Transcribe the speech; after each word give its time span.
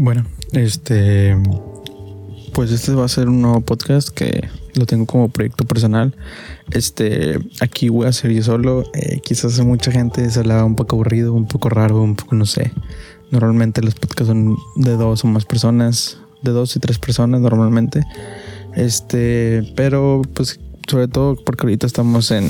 Bueno, 0.00 0.24
este, 0.52 1.36
pues 2.54 2.70
este 2.70 2.92
va 2.92 3.04
a 3.04 3.08
ser 3.08 3.28
un 3.28 3.42
nuevo 3.42 3.62
podcast 3.62 4.10
que 4.10 4.46
lo 4.74 4.86
tengo 4.86 5.06
como 5.06 5.28
proyecto 5.28 5.64
personal. 5.64 6.14
Este, 6.70 7.40
aquí 7.60 7.88
voy 7.88 8.06
a 8.06 8.12
ser 8.12 8.30
yo 8.30 8.44
solo. 8.44 8.84
Eh, 8.94 9.18
quizás 9.24 9.58
a 9.58 9.64
mucha 9.64 9.90
gente 9.90 10.30
se 10.30 10.40
un 10.62 10.76
poco 10.76 10.94
aburrido, 10.94 11.32
un 11.32 11.48
poco 11.48 11.68
raro, 11.68 12.00
un 12.00 12.14
poco 12.14 12.36
no 12.36 12.46
sé. 12.46 12.70
Normalmente 13.32 13.82
los 13.82 13.96
podcasts 13.96 14.28
son 14.28 14.56
de 14.76 14.92
dos 14.92 15.24
o 15.24 15.26
más 15.26 15.44
personas, 15.44 16.18
de 16.42 16.52
dos 16.52 16.76
y 16.76 16.78
tres 16.78 17.00
personas 17.00 17.40
normalmente. 17.40 18.04
Este, 18.76 19.72
pero 19.74 20.22
pues 20.32 20.60
sobre 20.88 21.08
todo 21.08 21.34
porque 21.34 21.66
ahorita 21.66 21.88
estamos 21.88 22.30
en, 22.30 22.48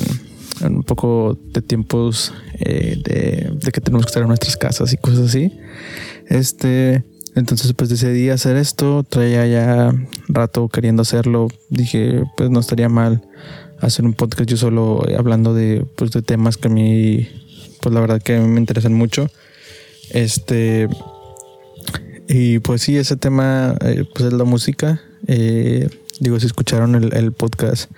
un 0.62 0.83
poco 0.83 1.39
de 1.55 1.62
tiempos 1.62 2.35
eh, 2.59 3.01
de, 3.03 3.59
de 3.59 3.73
que 3.73 3.80
tenemos 3.80 4.05
que 4.05 4.11
estar 4.11 4.23
en 4.23 4.29
nuestras 4.29 4.59
casas 4.59 4.93
y 4.93 4.99
cosas 4.99 5.30
así. 5.30 5.51
Este, 6.27 7.05
entonces 7.39 7.73
pues 7.75 7.91
decidí 7.91 8.31
hacer 8.31 8.57
esto, 8.57 9.05
traía 9.09 9.47
ya 9.47 9.93
rato 10.29 10.69
queriendo 10.69 11.03
hacerlo, 11.03 11.49
dije 11.69 12.25
pues 12.37 12.51
no 12.51 12.61
estaría 12.61 12.89
mal 12.89 13.23
hacer 13.81 14.05
un 14.05 14.14
podcast 14.14 14.49
yo 14.49 14.57
solo 14.57 15.05
hablando 15.17 15.55
de 15.55 15.87
pues 15.97 16.11
de 16.11 16.23
temas 16.23 16.57
que 16.57 16.69
a 16.69 16.71
mí 16.71 17.29
pues 17.81 17.95
la 17.95 18.01
verdad 18.01 18.21
que 18.23 18.39
me 18.39 18.59
interesan 18.59 18.93
mucho. 18.93 19.31
Este 20.11 20.89
y 22.29 22.59
pues 22.59 22.83
sí, 22.83 22.97
ese 22.97 23.17
tema 23.17 23.75
eh, 23.81 24.05
pues 24.13 24.27
es 24.27 24.33
la 24.33 24.45
música. 24.45 25.00
Eh, 25.27 25.89
digo, 26.21 26.39
si 26.39 26.47
escucharon 26.47 26.95
el, 26.95 27.33
podcast 27.33 27.91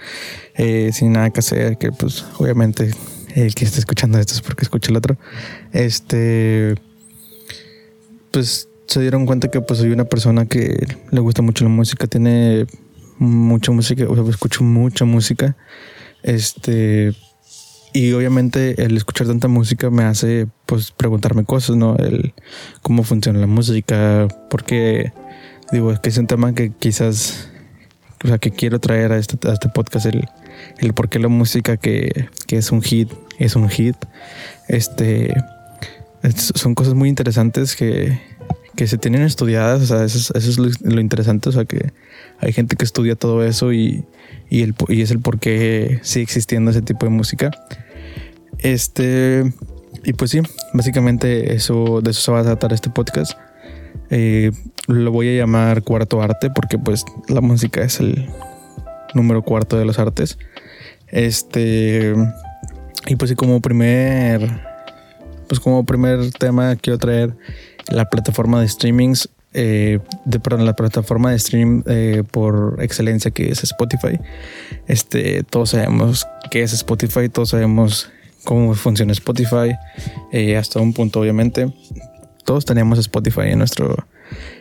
eh, 0.55 0.91
sin 0.93 1.13
nada 1.13 1.31
que 1.31 1.41
hacer, 1.41 1.79
que 1.79 1.91
pues 1.91 2.25
obviamente 2.39 2.95
el 3.35 3.55
que 3.55 3.65
está 3.65 3.79
escuchando 3.79 4.19
esto 4.19 4.35
es 4.35 4.41
porque 4.41 4.63
escucha 4.63 4.91
el 4.91 4.97
otro. 4.97 5.17
Este 5.73 6.77
pues 8.31 8.69
se 8.91 9.01
dieron 9.01 9.25
cuenta 9.25 9.49
que 9.49 9.61
pues 9.61 9.79
soy 9.79 9.93
una 9.93 10.05
persona 10.05 10.47
que 10.47 10.77
le 11.13 11.21
gusta 11.21 11.43
mucho 11.43 11.63
la 11.63 11.71
música, 11.71 12.09
tiene 12.09 12.67
mucha 13.19 13.71
música, 13.71 14.05
o 14.09 14.17
sea, 14.17 14.25
escucho 14.29 14.65
mucha 14.65 15.05
música. 15.05 15.57
Este, 16.25 17.13
y 17.93 18.11
obviamente 18.13 18.83
el 18.83 18.97
escuchar 18.97 19.29
tanta 19.29 19.47
música 19.47 19.91
me 19.91 20.03
hace 20.03 20.49
pues 20.67 20.91
preguntarme 20.91 21.45
cosas, 21.45 21.77
¿no? 21.77 21.97
El 21.99 22.35
cómo 22.83 23.05
funciona 23.05 23.39
la 23.39 23.47
música, 23.47 24.27
porque 24.51 25.13
digo, 25.71 25.93
es 25.93 26.01
que 26.01 26.09
es 26.09 26.19
un 26.19 26.27
tema 26.27 26.53
que 26.53 26.73
quizás 26.73 27.49
o 28.25 28.27
sea, 28.27 28.39
que 28.39 28.51
quiero 28.51 28.81
traer 28.81 29.13
a 29.13 29.19
este, 29.19 29.39
este 29.53 29.69
podcast 29.69 30.07
el, 30.07 30.29
el 30.79 30.95
por 30.95 31.09
qué 31.09 31.21
la 31.21 31.29
música 31.29 31.77
que, 31.77 32.29
que 32.49 32.57
es 32.57 32.73
un 32.73 32.83
hit 32.83 33.09
es 33.39 33.55
un 33.55 33.69
hit. 33.69 33.97
Este 34.67 35.33
son 36.57 36.75
cosas 36.75 36.95
muy 36.95 37.09
interesantes 37.09 37.77
que, 37.77 38.19
que 38.81 38.87
se 38.87 38.97
tienen 38.97 39.21
estudiadas, 39.21 39.83
o 39.83 39.85
sea, 39.85 40.07
eso 40.07 40.33
es, 40.35 40.59
lo, 40.59 41.01
interesante, 41.03 41.51
o 41.51 41.53
sea, 41.53 41.67
que 41.67 41.93
hay 42.39 42.51
gente 42.55 42.77
que 42.77 42.87
estudia 42.87 43.15
todo 43.15 43.45
eso 43.45 43.75
y, 43.75 44.07
y, 44.49 44.63
el, 44.63 44.75
y 44.89 45.03
es 45.03 45.11
el 45.11 45.21
por 45.21 45.39
qué 45.39 45.99
sigue 46.01 46.23
existiendo 46.23 46.71
ese 46.71 46.81
tipo 46.81 47.05
de 47.05 47.11
música. 47.11 47.51
Este, 48.57 49.53
y 50.03 50.15
pues 50.15 50.31
sí, 50.31 50.41
básicamente 50.73 51.53
eso, 51.53 52.01
de 52.01 52.13
eso 52.13 52.23
se 52.23 52.33
va 52.33 52.41
a 52.41 52.43
tratar 52.43 52.73
este 52.73 52.89
podcast. 52.89 53.33
Eh, 54.09 54.51
lo 54.89 55.13
voy 55.13 55.29
a 55.29 55.37
llamar 55.37 55.83
cuarto 55.83 56.23
arte 56.23 56.49
porque 56.49 56.79
pues 56.79 57.05
la 57.29 57.43
música 57.43 57.83
es 57.83 58.01
el 58.01 58.31
número 59.13 59.43
cuarto 59.43 59.77
de 59.77 59.85
los 59.85 59.99
artes. 59.99 60.39
Este, 61.09 62.15
y 63.09 63.17
pues 63.17 63.29
sí, 63.29 63.37
como 63.37 63.61
primer, 63.61 64.41
pues 65.49 65.61
como 65.61 65.85
primer 65.85 66.31
tema 66.31 66.77
quiero 66.77 66.99
traer 66.99 67.37
la 67.89 68.09
plataforma 68.09 68.61
de 68.61 68.69
streamings, 68.69 69.29
eh, 69.53 69.99
de, 70.25 70.39
perdón, 70.39 70.65
la 70.65 70.77
plataforma 70.77 71.33
de 71.33 71.39
stream 71.39 71.83
eh, 71.87 72.23
por 72.31 72.77
excelencia 72.81 73.31
que 73.31 73.51
es 73.51 73.65
Spotify. 73.65 74.21
Este, 74.87 75.43
todos 75.43 75.71
sabemos 75.71 76.27
qué 76.51 76.63
es 76.63 76.73
Spotify, 76.73 77.29
todos 77.29 77.51
sabemos 77.51 78.11
cómo 78.45 78.75
funciona 78.75 79.13
Spotify, 79.13 79.75
eh, 80.33 80.57
hasta 80.57 80.81
un 80.81 80.93
punto 80.93 81.21
obviamente. 81.21 81.73
Todos 82.45 82.65
tenemos 82.65 82.99
Spotify 82.99 83.49
en 83.51 83.59
nuestro, 83.59 84.07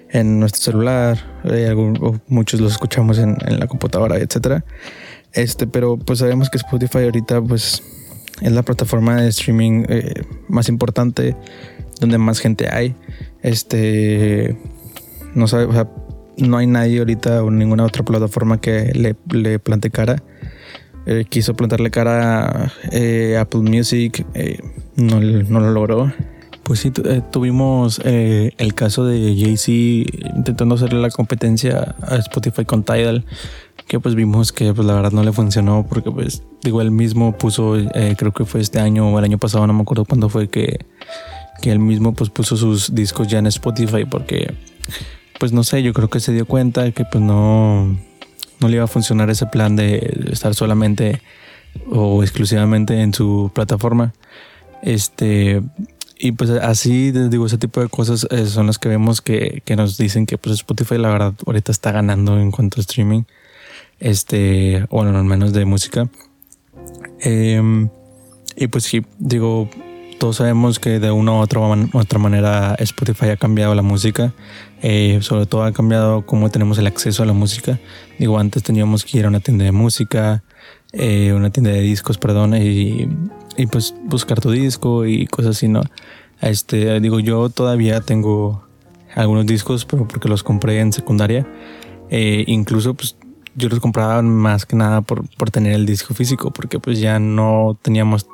en 0.09 0.40
nuestro 0.40 0.62
celular, 0.62 1.18
muchos 2.28 2.59
los 2.59 2.74
escuchamos 2.74 3.18
en, 3.18 3.38
en 3.46 3.59
la 3.59 3.68
computadora, 3.68 4.18
etcétera. 4.18 4.63
Este, 5.34 5.68
pero 5.68 5.97
pues 5.97 6.19
sabemos 6.19 6.50
que 6.50 6.58
Spotify 6.58 7.03
ahorita 7.03 7.41
pues 7.41 7.81
es 8.41 8.52
la 8.52 8.63
plataforma 8.63 9.22
de 9.22 9.29
streaming 9.29 9.85
más 10.47 10.69
importante 10.69 11.35
donde 12.00 12.18
más 12.18 12.40
gente 12.40 12.70
hay. 12.72 12.96
Este, 13.42 14.58
no 15.36 15.48
sabe, 15.48 15.66
o 15.66 15.74
sea, 15.74 15.88
no 16.38 16.58
hay 16.58 16.68
nadie 16.68 17.00
ahorita 17.00 17.44
o 17.44 17.52
ninguna 17.52 17.86
otra 17.86 18.04
plataforma 18.04 18.60
que 18.60 18.92
le, 18.94 19.16
le 19.32 19.60
plante 19.60 19.90
cara. 19.90 20.22
Eh, 21.06 21.26
quiso 21.28 21.56
plantarle 21.56 21.90
cara 21.92 22.66
a 22.66 22.72
eh, 22.92 23.38
Apple 23.40 23.62
Music, 23.62 24.26
eh, 24.34 24.59
no, 24.96 25.20
no, 25.20 25.59
lo 25.59 25.72
logró. 25.72 26.12
Pues 26.64 26.82
sí, 26.82 26.92
tuvimos 27.32 28.00
el 28.06 28.74
caso 28.76 29.04
de 29.04 29.36
Jay-Z 29.36 30.36
intentando 30.36 30.76
hacerle 30.76 31.02
la 31.02 31.09
competencia 31.09 31.96
a 32.04 32.18
Spotify 32.18 32.64
con 32.64 32.84
Tidal, 32.84 33.26
que 33.88 34.00
pues 34.00 34.14
vimos 34.14 34.52
que 34.52 34.72
pues 34.72 34.86
la 34.86 34.94
verdad 34.94 35.12
no 35.12 35.24
le 35.24 35.32
funcionó 35.32 35.88
porque 35.90 36.12
pues 36.12 36.44
digo, 36.62 36.80
él 36.82 36.92
mismo 36.92 37.36
puso, 37.36 37.76
creo 38.18 38.32
que 38.34 38.46
fue 38.46 38.62
este 38.62 38.80
año 38.80 39.09
o 39.09 39.18
el 39.18 39.26
año 39.26 39.40
pasado, 39.40 39.66
no 39.66 39.74
me 39.74 39.82
acuerdo 39.82 40.06
cuándo 40.06 40.30
fue 40.30 40.48
que 40.48 40.86
que 41.59 41.72
él 41.72 41.80
mismo 41.80 42.14
pues 42.14 42.30
puso 42.30 42.58
sus 42.58 42.94
discos 42.94 43.28
ya 43.28 43.40
en 43.40 43.47
Spotify 43.47 44.06
porque 44.09 44.53
pues 45.40 45.53
no 45.53 45.64
sé, 45.64 45.81
yo 45.84 45.94
creo 45.94 46.09
que 46.09 46.20
se 46.20 46.34
dio 46.34 46.46
cuenta 46.46 46.92
que 46.92 47.06
pues 47.06 47.24
no, 47.24 47.97
no 48.59 48.68
le 48.68 48.75
iba 48.75 48.84
a 48.84 48.88
funcionar 48.88 49.30
ese 49.30 49.46
plan 49.46 49.75
de 49.75 50.28
estar 50.31 50.53
solamente 50.53 51.22
o 51.90 52.24
exclusivamente 52.24 53.02
en 53.02 53.14
su 53.14 53.52
plataforma. 53.53 54.14
Este, 54.81 55.62
y 56.18 56.34
pues 56.34 56.50
así, 56.50 57.12
digo, 57.12 57.46
ese 57.46 57.58
tipo 57.58 57.81
de 57.81 57.88
cosas 57.88 58.28
eh, 58.31 58.46
son 58.46 58.68
las 58.68 58.78
que 58.78 58.90
vemos 58.90 59.22
que, 59.22 59.62
que, 59.66 59.76
nos 59.76 59.97
dicen 59.97 60.26
que 60.26 60.38
pues 60.38 60.56
Spotify 60.56 60.97
la 60.97 61.09
verdad 61.09 61.34
ahorita 61.46 61.72
está 61.72 61.91
ganando 61.91 62.40
en 62.40 62.52
cuanto 62.52 62.80
a 62.80 62.81
streaming. 62.81 63.24
Este, 64.00 64.86
bueno, 64.90 65.18
al 65.18 65.26
menos 65.26 65.53
de 65.53 65.66
música. 65.66 66.09
Em, 67.22 67.90
y 68.56 68.68
pues 68.68 68.84
sí, 68.86 69.06
digo, 69.18 69.70
todos 70.19 70.35
sabemos 70.35 70.80
que 70.80 71.00
de 71.00 71.12
una 71.12 71.31
u 71.31 71.35
otra, 71.38 71.62
otra 71.94 72.19
manera 72.19 72.75
Spotify 72.78 73.30
ha 73.30 73.38
cambiado 73.38 73.74
la 73.74 73.81
música. 73.81 74.34
Eh, 74.81 75.19
sobre 75.22 75.46
todo 75.46 75.63
ha 75.63 75.72
cambiado 75.72 76.25
cómo 76.25 76.52
tenemos 76.52 76.78
el 76.78 76.88
acceso 76.88 77.24
a 77.24 77.25
la 77.25 77.34
música. 77.34 77.80
Digo, 78.19 78.38
antes 78.38 78.62
teníamos 78.62 79.06
que 79.06 79.18
ir 79.18 79.25
a 79.25 79.29
una 79.29 79.40
tienda 79.40 79.63
de 79.63 79.72
música, 79.72 80.44
eh, 80.91 81.34
una 81.34 81.50
tienda 81.50 81.72
de 81.72 81.81
discos, 81.81 82.18
perdón, 82.18 82.56
y, 82.56 83.08
y, 83.58 83.66
pues 83.68 83.96
buscar 84.03 84.41
tu 84.41 84.52
disco 84.52 85.06
y 85.06 85.25
cosas 85.25 85.56
así, 85.56 85.68
¿no? 85.68 85.81
Este, 86.41 87.00
digo, 87.00 87.19
yo 87.19 87.50
todavía 87.50 88.02
tengo 88.02 88.63
algunos 89.16 89.46
discos, 89.46 89.85
pero 89.85 90.08
porque 90.08 90.28
los 90.28 90.44
compré 90.44 90.81
en 90.81 90.94
secundaria. 90.94 91.47
Eh, 92.09 92.44
incluso, 92.47 92.94
pues 92.94 93.16
yo 93.56 93.69
los 93.69 93.79
compraba 93.79 94.22
más 94.22 94.66
que 94.66 94.75
nada 94.75 95.02
por, 95.02 95.28
por 95.38 95.50
tener 95.50 95.74
el 95.74 95.85
disco 95.85 96.13
físico, 96.13 96.52
porque 96.52 96.79
pues 96.79 97.00
ya 97.00 97.19
no 97.19 97.78
teníamos 97.81 98.28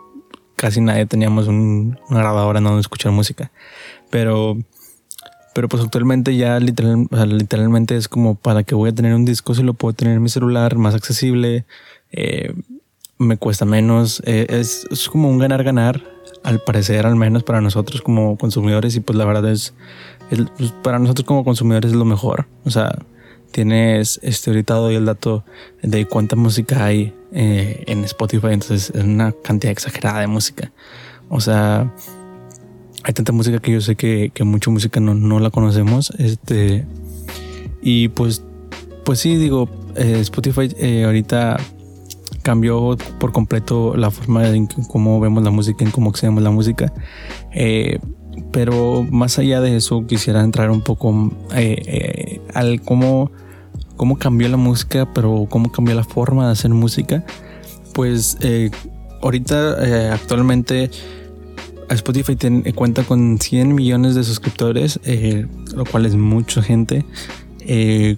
casi 0.65 0.81
nadie 0.81 1.05
teníamos 1.05 1.47
un, 1.47 1.99
una 2.09 2.21
grabadora 2.21 2.59
donde 2.59 2.81
escuchar 2.81 3.11
música. 3.11 3.51
Pero, 4.09 4.57
pero 5.53 5.69
pues 5.69 5.83
actualmente 5.83 6.35
ya 6.35 6.59
literal, 6.59 7.07
literalmente 7.37 7.95
es 7.95 8.07
como 8.07 8.33
para 8.33 8.63
que 8.63 8.73
voy 8.73 8.89
a 8.89 8.95
tener 8.95 9.13
un 9.13 9.25
disco 9.25 9.53
si 9.53 9.61
lo 9.61 9.75
puedo 9.75 9.93
tener 9.93 10.15
en 10.15 10.23
mi 10.23 10.29
celular, 10.29 10.75
más 10.75 10.95
accesible, 10.95 11.65
eh, 12.11 12.55
me 13.19 13.37
cuesta 13.37 13.65
menos. 13.65 14.23
Eh, 14.25 14.47
es, 14.49 14.87
como 15.11 15.29
un 15.29 15.37
ganar-ganar, 15.37 16.01
al 16.41 16.59
parecer, 16.61 17.05
al 17.05 17.15
menos 17.15 17.43
para 17.43 17.61
nosotros 17.61 18.01
como 18.01 18.35
consumidores. 18.35 18.95
Y 18.95 19.01
pues 19.01 19.19
la 19.19 19.25
verdad 19.25 19.51
es, 19.51 19.75
pues, 20.57 20.71
para 20.81 20.97
nosotros 20.97 21.27
como 21.27 21.43
consumidores 21.43 21.91
es 21.91 21.95
lo 21.95 22.05
mejor. 22.05 22.47
O 22.63 22.71
sea, 22.71 22.97
tienes 23.55 24.19
este 24.21 24.49
ahorita 24.49 24.73
doy 24.73 24.95
el 24.95 25.05
dato 25.05 25.45
de 25.81 26.05
cuánta 26.05 26.35
música 26.35 26.83
hay 26.83 27.13
eh, 27.31 27.85
en 27.87 28.03
Spotify, 28.03 28.47
entonces 28.51 28.91
es 28.93 29.01
una 29.01 29.31
cantidad 29.31 29.71
exagerada 29.71 30.19
de 30.19 30.27
música. 30.27 30.73
O 31.29 31.39
sea, 31.39 31.89
hay 33.03 33.13
tanta 33.13 33.31
música 33.31 33.59
que 33.59 33.71
yo 33.71 33.79
sé 33.79 33.95
que, 33.95 34.29
que 34.33 34.43
mucha 34.43 34.69
música 34.71 34.99
no, 34.99 35.15
no, 35.15 35.39
la 35.39 35.51
conocemos. 35.51 36.09
Este, 36.17 36.85
y 37.81 38.09
pues, 38.09 38.43
pues 39.05 39.19
sí, 39.19 39.37
digo, 39.37 39.69
eh, 39.95 40.17
Spotify 40.19 40.75
eh, 40.77 41.05
ahorita 41.05 41.55
cambió 42.41 42.97
por 43.21 43.31
completo 43.31 43.95
la 43.95 44.11
forma 44.11 44.49
en 44.49 44.67
cómo 44.67 45.21
vemos 45.21 45.43
la 45.43 45.51
música, 45.51 45.85
en 45.85 45.91
cómo 45.91 46.09
accedemos 46.09 46.43
la 46.43 46.51
música. 46.51 46.91
pero 48.51 49.07
más 49.09 49.39
allá 49.39 49.61
de 49.61 49.77
eso, 49.77 50.05
quisiera 50.07 50.43
entrar 50.43 50.71
un 50.71 50.81
poco 50.81 51.31
al 52.53 52.81
cómo 52.81 53.31
cómo 53.97 54.17
cambió 54.17 54.47
la 54.49 54.57
música, 54.57 55.11
pero 55.13 55.47
cómo 55.49 55.71
cambió 55.71 55.95
la 55.95 56.03
forma 56.03 56.45
de 56.45 56.51
hacer 56.51 56.71
música. 56.71 57.25
Pues 57.93 58.37
eh, 58.41 58.71
ahorita, 59.21 59.77
eh, 59.85 60.11
actualmente, 60.11 60.91
Spotify 61.89 62.35
tiene, 62.35 62.73
cuenta 62.73 63.03
con 63.03 63.39
100 63.39 63.73
millones 63.73 64.15
de 64.15 64.23
suscriptores, 64.23 64.99
eh, 65.03 65.47
lo 65.75 65.85
cual 65.85 66.05
es 66.05 66.15
mucha 66.15 66.61
gente, 66.61 67.05
eh, 67.61 68.17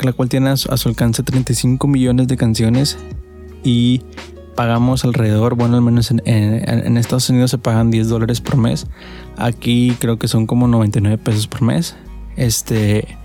la 0.00 0.12
cual 0.12 0.28
tiene 0.28 0.50
a 0.50 0.56
su, 0.56 0.88
alcance 0.88 1.22
35 1.22 1.86
millones 1.88 2.28
de 2.28 2.36
canciones 2.36 2.98
y 3.64 4.02
pagamos 4.54 5.04
alrededor, 5.04 5.54
bueno, 5.54 5.76
al 5.76 5.82
menos 5.82 6.10
en, 6.10 6.22
en, 6.24 6.96
Estados 6.96 7.28
Unidos 7.30 7.50
se 7.50 7.58
pagan 7.58 7.90
10 7.90 8.08
dólares 8.08 8.40
por 8.40 8.56
mes. 8.56 8.86
Aquí 9.36 9.96
creo 9.98 10.18
que 10.18 10.28
son 10.28 10.46
como 10.46 10.68
99 10.68 11.18
pesos 11.18 11.46
por 11.46 11.62
mes. 11.62 11.96
Este 12.36 13.16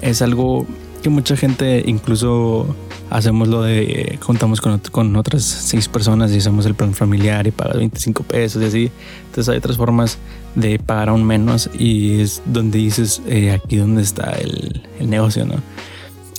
es 0.00 0.22
algo 0.22 0.66
que 1.00 1.08
mucha 1.08 1.36
gente 1.36 1.82
incluso 1.86 2.74
hacemos 3.10 3.48
lo 3.48 3.62
de 3.62 4.18
juntamos 4.22 4.60
con, 4.60 4.78
con, 4.90 5.16
otras 5.16 5.42
seis 5.42 5.88
personas 5.88 6.30
y 6.32 6.38
hacemos 6.38 6.66
el 6.66 6.74
plan 6.74 6.94
familiar 6.94 7.46
y 7.46 7.50
pagas 7.50 7.76
25 7.78 8.22
pesos 8.22 8.62
y 8.62 8.66
así. 8.66 8.90
Entonces 9.26 9.48
hay 9.48 9.58
otras 9.58 9.76
formas 9.76 10.18
de 10.54 10.78
pagar 10.78 11.08
aún 11.08 11.24
menos 11.24 11.70
y 11.78 12.20
es 12.20 12.42
donde 12.46 12.78
dices 12.78 13.22
eh, 13.26 13.52
aquí 13.52 13.76
donde 13.76 14.02
está 14.02 14.30
el, 14.32 14.82
el, 14.98 15.10
negocio, 15.10 15.44
¿no? 15.44 15.54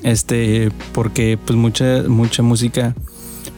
Este, 0.03 0.71
porque 0.93 1.37
pues 1.43 1.57
mucha, 1.57 2.03
mucha 2.07 2.41
música, 2.43 2.95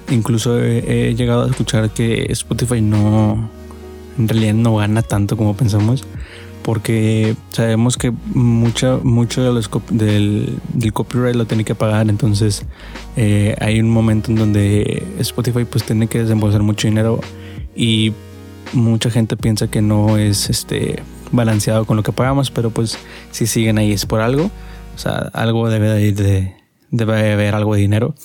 incluso 0.10 0.60
he 0.60 1.16
llegado 1.16 1.44
a 1.44 1.50
escuchar 1.50 1.92
que 1.92 2.26
Spotify 2.30 2.82
no, 2.82 3.50
en 4.18 4.28
realidad 4.28 4.54
no 4.54 4.76
gana 4.76 5.02
tanto 5.02 5.38
como 5.38 5.56
pensamos 5.56 6.06
porque 6.64 7.36
sabemos 7.50 7.98
que 7.98 8.12
mucha, 8.34 8.98
mucho 9.04 9.44
de 9.44 9.52
los, 9.52 9.70
del, 9.90 10.60
copyright 10.94 11.36
lo 11.36 11.46
tiene 11.46 11.64
que 11.64 11.76
pagar, 11.76 12.10
entonces 12.10 12.66
eh, 13.16 13.56
hay 13.60 13.80
un 13.80 13.90
momento 13.90 14.32
en 14.32 14.38
donde 14.38 15.06
Spotify 15.20 15.66
pues 15.66 15.84
tiene 15.84 16.08
que 16.08 16.20
desembolsar 16.20 16.64
mucho 16.64 16.88
dinero 16.88 17.20
y 17.76 18.14
mucha 18.72 19.12
gente 19.12 19.38
piensa 19.38 19.68
que 19.68 19.82
no 19.82 20.18
es 20.18 20.50
este 20.50 21.04
balanceado 21.32 21.86
con 21.86 21.98
lo 21.98 22.04
que 22.04 22.12
pagamos, 22.12 22.50
pero 22.50 22.72
pues 22.72 22.98
si 23.32 23.46
siguen 23.46 23.78
ahí 23.78 23.92
es 23.92 24.06
por 24.06 24.22
algo, 24.22 24.50
o 24.96 24.98
sea, 24.98 25.30
algo 25.34 25.70
debe 25.70 25.90
de, 25.90 26.12
de 26.14 26.56
debe 26.92 27.34
haber 27.34 27.56
algo 27.56 27.76
de 27.76 27.82
dinero 27.82 28.16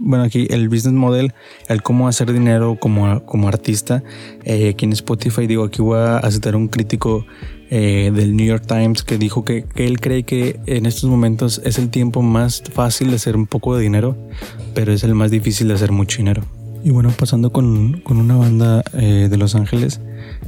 bueno, 0.00 0.24
aquí 0.24 0.46
el 0.50 0.68
business 0.68 0.94
model, 0.94 1.32
el 1.68 1.82
cómo 1.82 2.08
hacer 2.08 2.32
dinero 2.32 2.76
como, 2.80 3.24
como 3.26 3.48
artista. 3.48 4.02
Eh, 4.44 4.70
aquí 4.70 4.86
en 4.86 4.92
Spotify, 4.92 5.46
digo, 5.46 5.64
aquí 5.64 5.82
voy 5.82 5.98
a 5.98 6.28
citar 6.30 6.56
un 6.56 6.68
crítico 6.68 7.26
eh, 7.72 8.10
del 8.12 8.34
New 8.34 8.46
York 8.46 8.64
Times 8.66 9.04
que 9.04 9.16
dijo 9.16 9.44
que, 9.44 9.64
que, 9.64 9.86
él 9.86 10.00
cree 10.00 10.24
que 10.24 10.58
en 10.66 10.86
estos 10.86 11.08
momentos 11.08 11.60
es 11.64 11.78
el 11.78 11.90
tiempo 11.90 12.20
más 12.20 12.64
fácil 12.72 13.10
de 13.10 13.16
hacer 13.16 13.36
un 13.36 13.46
poco 13.46 13.76
de 13.76 13.82
dinero, 13.82 14.16
pero 14.74 14.92
es 14.92 15.04
el 15.04 15.14
más 15.14 15.30
difícil 15.30 15.68
de 15.68 15.74
hacer 15.74 15.92
mucho 15.92 16.18
dinero. 16.18 16.42
Y 16.82 16.90
bueno, 16.90 17.12
pasando 17.16 17.52
con, 17.52 18.00
con 18.00 18.16
una 18.16 18.36
banda 18.36 18.82
eh, 18.94 19.28
de 19.30 19.36
Los 19.36 19.54
Ángeles, 19.54 20.00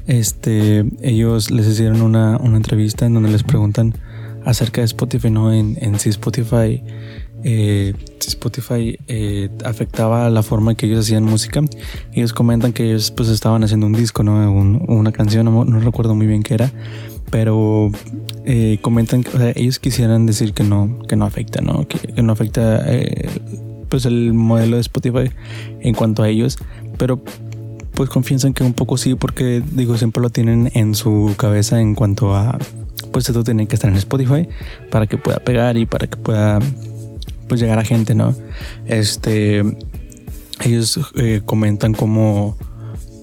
este, 0.06 0.84
ellos 1.02 1.52
les 1.52 1.69
hicieron 1.69 2.02
una, 2.02 2.38
una, 2.38 2.56
entrevista 2.56 3.06
en 3.06 3.14
donde 3.14 3.31
les 3.31 3.44
preguntan 3.44 3.94
acerca 4.44 4.81
de 4.81 4.87
Spotify, 4.87 5.31
¿no? 5.31 5.52
En, 5.52 5.76
en 5.81 6.00
si 6.00 6.08
Spotify 6.08 6.82
eh, 7.44 7.94
Spotify 8.21 8.99
eh, 9.09 9.49
afectaba 9.65 10.31
la 10.31 10.43
forma 10.43 10.73
en 10.73 10.77
que 10.77 10.87
ellos 10.87 11.00
hacían 11.00 11.25
música. 11.25 11.62
Ellos 12.12 12.33
comentan 12.33 12.73
que 12.73 12.85
ellos 12.85 13.11
pues 13.11 13.29
estaban 13.29 13.65
haciendo 13.65 13.87
un 13.87 13.93
disco, 13.93 14.23
¿no? 14.23 14.50
una 14.53 15.12
canción, 15.12 15.47
no, 15.47 15.81
recuerdo 15.81 16.15
muy 16.15 16.27
bien 16.27 16.43
qué 16.43 16.55
era, 16.55 16.73
pero 17.31 17.91
eh, 18.44 18.79
comentan 18.81 19.25
que 19.25 19.53
ellos 19.56 19.79
quisieran 19.79 20.27
decir 20.27 20.53
que 20.53 20.65
no, 20.65 20.99
que 21.09 21.17
no 21.17 21.25
afecta, 21.25 21.61
¿no? 21.61 21.87
Que, 21.87 22.23
no 22.23 22.33
afecta 22.33 22.85
pues 23.89 24.06
el 24.06 24.33
modelo 24.33 24.77
de 24.77 24.83
Spotify 24.83 25.31
en 25.81 25.94
cuanto 25.94 26.23
a 26.23 26.29
ellos, 26.29 26.59
pero 26.97 27.23
pues 27.94 28.09
confiesan 28.09 28.55
que 28.55 28.65
un 28.65 28.73
poco 28.73 28.97
sí, 28.97 29.15
porque 29.15 29.62
digo, 29.73 29.99
siempre 29.99 30.23
lo 30.23 30.31
tienen 30.31 30.71
en 30.75 30.94
su 30.94 31.35
cabeza 31.37 31.81
en 31.81 31.94
cuanto 31.94 32.35
a 32.35 32.59
pues 33.12 33.29
esto 33.29 33.44
tiene 33.44 33.67
que 33.67 33.75
estar 33.75 33.91
en 33.91 33.97
Spotify 33.97 34.49
para 34.91 35.06
que 35.06 35.19
pueda 35.19 35.39
pegar 35.39 35.77
y 35.77 35.87
para 35.87 36.06
que 36.06 36.17
pueda 36.17 36.59
pues 37.49 37.61
llegar 37.61 37.79
a 37.79 37.85
gente, 37.85 38.15
¿no? 38.15 38.35
Este, 38.87 39.62
ellos 40.65 41.00
eh, 41.17 41.43
comentan 41.44 41.94
cómo, 41.94 42.56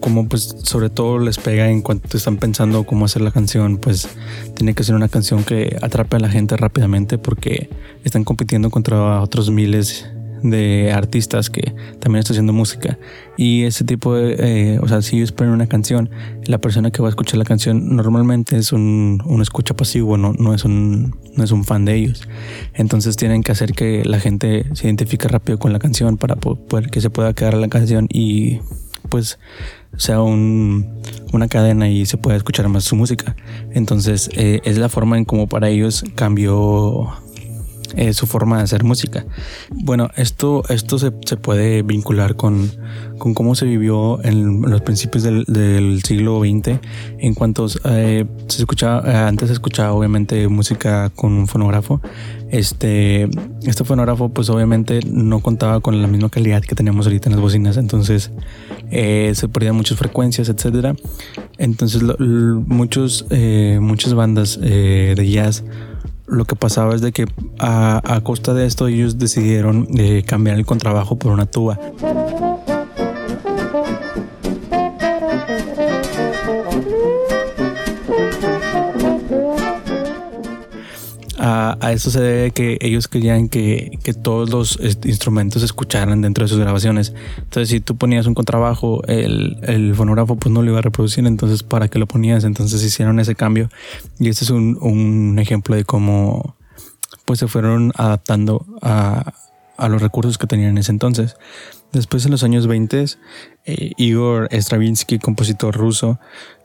cómo 0.01 0.27
pues 0.27 0.56
sobre 0.63 0.89
todo 0.89 1.19
les 1.19 1.38
pega 1.38 1.69
en 1.69 1.81
cuanto 1.81 2.18
están 2.18 2.38
pensando 2.38 2.83
cómo 2.83 3.06
hacer 3.06 3.21
la 3.21 3.31
canción, 3.31 3.77
pues 3.77 4.10
tiene 4.56 4.74
que 4.74 4.83
ser 4.83 4.95
una 4.95 5.10
canción 5.10 5.44
que 5.44 5.77
atrape 5.81 6.18
a 6.18 6.19
la 6.19 6.30
gente 6.30 6.57
rápidamente 6.57 7.18
porque 7.18 7.69
están 8.04 8.24
compitiendo 8.24 8.69
contra 8.69 9.21
otros 9.21 9.50
miles 9.50 10.06
de 10.44 10.91
artistas 10.91 11.50
que 11.50 11.74
también 12.00 12.19
están 12.19 12.36
haciendo 12.36 12.53
música. 12.53 12.97
Y 13.38 13.63
ese 13.63 13.83
tipo 13.83 14.15
de, 14.15 14.36
eh, 14.39 14.80
o 14.81 14.88
sea, 14.88 15.01
si 15.01 15.18
ellos 15.18 15.31
ponen 15.31 15.53
una 15.53 15.68
canción, 15.68 16.09
la 16.45 16.57
persona 16.57 16.91
que 16.91 17.01
va 17.01 17.07
a 17.07 17.12
escuchar 17.12 17.38
la 17.38 17.45
canción 17.45 17.95
normalmente 17.95 18.57
es 18.57 18.74
un, 18.74 19.21
un 19.25 19.41
escucha 19.41 19.75
pasivo, 19.75 20.18
no, 20.18 20.33
no, 20.33 20.53
es 20.53 20.65
un, 20.65 21.15
no 21.36 21.44
es 21.44 21.51
un 21.51 21.63
fan 21.63 21.86
de 21.86 21.95
ellos. 21.95 22.27
Entonces 22.74 23.15
tienen 23.15 23.44
que 23.44 23.51
hacer 23.51 23.74
que 23.74 24.03
la 24.06 24.19
gente 24.19 24.65
se 24.74 24.88
identifique 24.88 25.27
rápido 25.27 25.57
con 25.57 25.74
la 25.74 25.80
canción 25.80 26.18
para 26.18 26.36
poder 26.36 26.89
que 26.89 27.01
se 27.01 27.09
pueda 27.09 27.33
quedar 27.33 27.53
la 27.56 27.68
canción 27.68 28.07
y 28.12 28.59
pues 29.09 29.39
sea 29.97 30.21
un, 30.21 31.01
una 31.33 31.47
cadena 31.47 31.89
y 31.89 32.06
se 32.06 32.18
pueda 32.18 32.38
escuchar 32.38 32.68
más 32.69 32.83
su 32.83 32.95
música. 32.95 33.35
Entonces 33.71 34.30
eh, 34.33 34.62
es 34.63 34.77
la 34.77 34.89
forma 34.89 35.18
en 35.18 35.25
como 35.25 35.47
para 35.47 35.69
ellos 35.69 36.03
cambió 36.15 37.09
eh, 37.95 38.13
su 38.13 38.27
forma 38.27 38.57
de 38.57 38.63
hacer 38.63 38.83
música. 38.83 39.25
Bueno, 39.71 40.09
esto, 40.15 40.63
esto 40.69 41.00
se, 41.00 41.12
puede 41.12 41.81
vincular 41.81 42.36
con, 42.36 42.71
con, 43.18 43.33
cómo 43.33 43.56
se 43.56 43.65
vivió 43.65 44.24
en 44.24 44.62
los 44.62 44.81
principios 44.81 45.24
del, 45.24 46.01
siglo 46.03 46.39
XX, 46.39 46.80
en 47.18 47.33
cuanto 47.33 47.68
eh, 47.86 48.25
se 48.47 48.62
escuchaba, 48.62 49.12
eh, 49.12 49.15
antes 49.15 49.47
se 49.47 49.53
escuchaba 49.53 49.94
obviamente 49.94 50.47
música 50.47 51.09
con 51.09 51.33
un 51.33 51.47
fonógrafo. 51.47 52.01
Este, 52.51 53.30
este 53.63 53.83
fonógrafo 53.83 54.30
pues 54.30 54.50
obviamente 54.50 55.01
no 55.06 55.39
contaba 55.39 55.81
con 55.81 56.01
la 56.01 56.07
misma 56.07 56.30
calidad 56.30 56.63
que 56.63 56.74
tenemos 56.74 57.06
ahorita 57.06 57.30
en 57.30 57.35
las 57.35 57.42
bocinas, 57.42 57.77
entonces 57.77 58.31
se 58.89 59.47
perdían 59.50 59.75
muchas 59.75 60.00
frecuencias, 60.00 60.50
etcétera. 60.50 60.95
Entonces 61.59 62.01
muchos, 62.18 63.25
muchas 63.80 64.13
bandas 64.15 64.59
de 64.59 65.30
jazz 65.31 65.63
lo 66.29 66.45
que 66.45 66.55
pasaba 66.55 66.95
es 66.95 67.01
de 67.01 67.11
que 67.11 67.25
a, 67.59 68.21
costa 68.23 68.53
de 68.53 68.65
esto 68.65 68.87
ellos 68.87 69.17
decidieron 69.17 69.87
eh, 69.97 70.23
cambiar 70.25 70.57
el 70.57 70.65
contrabajo 70.65 71.17
por 71.17 71.31
una 71.31 71.45
tuba. 71.45 71.79
A, 81.89 81.93
eso 81.93 82.11
se 82.11 82.21
debe 82.21 82.51
que 82.51 82.77
ellos 82.81 83.07
querían 83.07 83.49
que, 83.49 83.99
todos 84.21 84.49
los 84.49 84.79
instrumentos 85.03 85.61
se 85.61 85.65
escucharan 85.65 86.21
dentro 86.21 86.43
de 86.43 86.49
sus 86.49 86.59
grabaciones. 86.59 87.13
Entonces, 87.37 87.69
si 87.69 87.79
tú 87.79 87.95
ponías 87.95 88.25
un 88.25 88.33
contrabajo, 88.33 89.03
el, 89.07 89.57
el 89.63 89.95
fonógrafo 89.95 90.35
pues 90.35 90.53
no 90.53 90.61
lo 90.61 90.71
iba 90.71 90.79
a 90.79 90.81
reproducir. 90.81 91.25
Entonces, 91.25 91.63
¿para 91.63 91.87
qué 91.87 91.99
lo 91.99 92.07
ponías? 92.07 92.43
Entonces 92.43 92.83
hicieron 92.83 93.19
ese 93.19 93.35
cambio. 93.35 93.69
Y 94.19 94.29
este 94.29 94.45
es 94.45 94.49
un, 94.49 94.77
un 94.81 95.39
ejemplo 95.39 95.75
de 95.75 95.85
cómo 95.85 96.55
pues 97.25 97.39
se 97.39 97.47
fueron 97.47 97.91
adaptando 97.95 98.65
a, 98.81 99.33
a 99.77 99.89
los 99.89 100.01
recursos 100.01 100.37
que 100.37 100.47
tenían 100.47 100.71
en 100.71 100.77
ese 100.79 100.91
entonces. 100.91 101.35
Después 101.91 102.23
en 102.25 102.31
los 102.31 102.43
años 102.43 102.67
20, 102.67 103.05
eh, 103.65 103.91
Igor 103.97 104.47
Stravinsky, 104.51 105.17
compositor 105.17 105.75
ruso, 105.75 106.19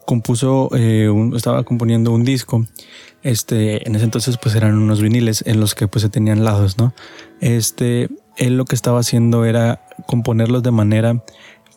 compuso, 0.05 0.71
eh, 0.75 1.11
estaba 1.35 1.65
componiendo 1.65 2.13
un 2.13 2.25
disco. 2.25 2.67
Este, 3.23 3.89
en 3.89 3.95
ese 3.97 4.05
entonces 4.05 4.37
pues 4.37 4.55
eran 4.55 4.77
unos 4.77 5.01
viniles 5.01 5.43
en 5.47 5.59
los 5.59 5.75
que 5.75 5.89
pues 5.89 6.03
se 6.03 6.11
tenían 6.11 6.45
lados, 6.45 6.77
¿no? 6.77 6.93
Este, 7.41 8.09
él 8.37 8.57
lo 8.57 8.67
que 8.67 8.75
estaba 8.75 9.01
haciendo 9.01 9.45
era 9.45 9.87
componerlos 10.07 10.63
de 10.63 10.71
manera 10.71 11.25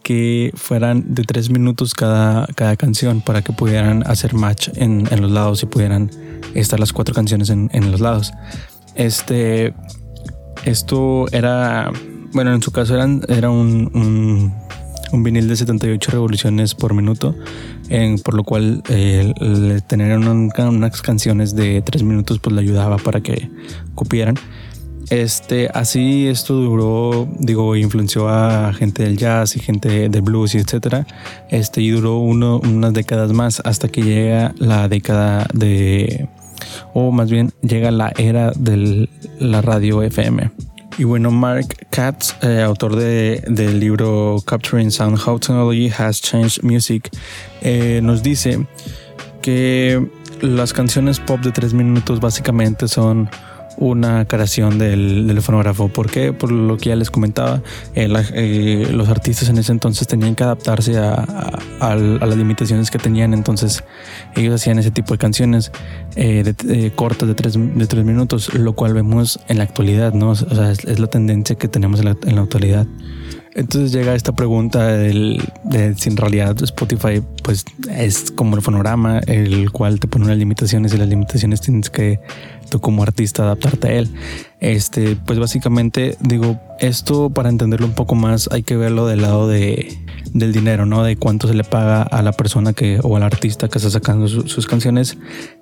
que 0.04 0.52
fueran 0.56 1.14
de 1.14 1.24
tres 1.24 1.50
minutos 1.50 1.94
cada, 1.94 2.48
cada 2.56 2.76
canción 2.76 3.22
para 3.22 3.42
que 3.42 3.54
pudieran 3.54 4.04
hacer 4.08 4.34
match 4.34 4.70
en, 4.76 5.08
en 5.12 5.22
los 5.22 5.32
lados 5.32 5.64
y 5.64 5.66
pudieran 5.66 6.10
estar 6.54 6.80
las 6.80 6.94
cuatro 6.94 7.14
canciones 7.14 7.50
en, 7.50 7.70
en 7.74 7.92
los 7.92 8.00
lados. 8.00 8.32
Este, 8.96 9.74
esto 10.66 11.28
era, 11.32 11.92
bueno, 12.34 12.54
en 12.54 12.62
su 12.62 12.72
caso 12.72 12.96
eran, 12.96 13.22
era 13.28 13.50
un, 13.50 13.92
un, 13.94 14.54
un 15.12 15.24
vinil 15.24 15.48
de 15.48 15.56
78 15.56 16.12
revoluciones 16.12 16.76
por 16.76 16.94
minuto 16.94 17.36
por 18.24 18.34
lo 18.34 18.44
cual 18.44 18.84
eh, 18.90 19.34
tener 19.88 20.18
unas 20.18 21.02
canciones 21.02 21.56
de 21.56 21.82
tres 21.82 22.04
minutos 22.04 22.40
pues 22.40 22.54
le 22.56 22.62
ayudaba 22.62 22.98
para 22.98 23.22
que 23.22 23.50
cupieran. 23.96 24.36
Este, 25.10 25.70
así 25.74 26.28
esto 26.28 26.54
duró, 26.56 27.30
digo, 27.40 27.78
influenció 27.78 28.28
a 28.28 28.74
gente 28.74 29.04
del 29.04 29.18
jazz 29.18 29.56
y 29.56 29.62
gente 29.62 30.10
del 30.10 30.22
blues 30.22 30.54
y 30.56 30.58
etcétera. 30.58 31.08
Este, 31.50 31.82
y 31.82 31.92
duró 31.92 32.18
uno, 32.18 32.60
unas 32.60 32.94
décadas 32.94 33.32
más 33.32 33.62
hasta 33.64 33.88
que 33.88 34.02
llega 34.02 34.54
la 34.58 34.90
década 34.90 35.48
de, 35.54 36.28
o 36.94 37.12
más 37.12 37.32
bien 37.32 37.54
llega 37.62 37.90
la 37.92 38.12
era 38.18 38.52
de 38.52 39.08
la 39.40 39.62
radio 39.62 40.04
FM. 40.04 40.52
Y 40.98 41.04
bueno, 41.04 41.30
Mark 41.30 41.88
Katz, 41.92 42.34
eh, 42.42 42.62
autor 42.62 42.96
de, 42.96 43.44
del 43.48 43.80
libro 43.80 44.38
Capturing 44.48 44.90
Sound, 44.90 45.20
How 45.24 45.38
Technology 45.38 45.92
Has 45.96 46.20
Changed 46.20 46.64
Music, 46.64 47.12
eh, 47.62 48.00
nos 48.02 48.24
dice 48.24 48.66
que 49.44 50.10
las 50.42 50.74
canciones 50.74 51.20
pop 51.20 51.40
de 51.42 51.52
tres 51.52 51.74
minutos 51.74 52.20
básicamente 52.20 52.88
son 52.88 53.30
una 53.78 54.26
creación 54.26 54.78
del, 54.78 55.40
fonógrafo. 55.42 55.88
¿Por 55.88 56.10
qué? 56.10 56.34
Por 56.34 56.52
lo 56.52 56.78
que 56.78 56.90
ya 56.90 56.96
les 56.96 57.12
comentaba, 57.12 57.62
eh, 57.96 58.12
eh, 58.34 58.88
los 58.92 59.08
artistas 59.10 59.50
en 59.50 59.58
ese 59.58 59.72
entonces 59.72 60.08
tenían 60.08 60.36
que 60.36 60.44
adaptarse 60.44 60.98
a, 60.98 61.58
las 61.80 62.38
limitaciones 62.38 62.92
que 62.92 62.98
tenían, 62.98 63.34
entonces 63.34 63.84
ellos 64.36 64.56
hacían 64.56 64.80
ese 64.80 64.92
tipo 64.92 65.14
de 65.14 65.20
canciones 65.20 65.72
eh, 66.16 66.92
cortas 66.96 67.28
de 67.28 67.36
tres, 67.36 67.58
minutos, 67.58 68.54
lo 68.54 68.74
cual 68.74 68.94
vemos 68.94 69.40
en 69.48 69.60
la 69.60 69.64
actualidad, 69.64 70.14
¿no? 70.14 70.32
O 70.32 70.36
sea, 70.36 70.72
es, 70.72 71.00
la 71.00 71.08
tendencia 71.08 71.56
que 71.56 71.68
tenemos 71.68 72.00
en 72.00 72.06
la, 72.06 72.18
en 72.26 72.38
actualidad. 72.40 72.88
Entonces 73.58 73.92
llega 73.92 74.14
esta 74.14 74.36
pregunta 74.36 74.86
del, 74.86 75.42
de 75.64 75.96
si 75.96 76.10
en 76.10 76.18
realidad 76.18 76.56
Spotify 76.62 77.24
pues 77.44 77.66
es 77.90 78.30
como 78.30 78.56
el 78.56 78.62
fonograma, 78.62 79.18
el 79.26 79.72
cual 79.72 80.00
te 80.00 80.08
pone 80.08 80.26
unas 80.26 80.38
limitaciones 80.38 80.94
y 80.94 80.98
las 80.98 81.08
limitaciones 81.08 81.62
tienes 81.62 81.90
que 81.90 82.20
tú 82.68 82.80
como 82.80 83.04
artista 83.04 83.44
adaptarte 83.44 83.88
a 83.88 83.92
él. 83.94 84.14
Este, 84.60 85.16
pues 85.16 85.38
básicamente 85.40 86.18
digo, 86.20 86.60
esto 86.80 87.30
para 87.30 87.50
entenderlo 87.50 87.86
un 87.86 87.94
poco 87.94 88.16
más 88.16 88.50
hay 88.52 88.64
que 88.64 88.76
verlo 88.76 89.06
del 89.06 89.22
lado 89.22 89.48
de, 89.48 89.98
del 90.34 90.52
dinero, 90.52 90.86
¿no? 90.86 91.04
De 91.04 91.16
cuánto 91.16 91.48
se 91.48 91.54
le 91.54 91.64
paga 91.64 92.02
a 92.04 92.22
la 92.22 92.32
persona 92.32 92.74
que 92.74 93.00
o 93.04 93.16
al 93.16 93.24
artista 93.24 93.68
que 93.68 93.78
está 93.78 93.90
sacando 93.90 94.28
sus 94.28 94.66
canciones, 94.66 95.18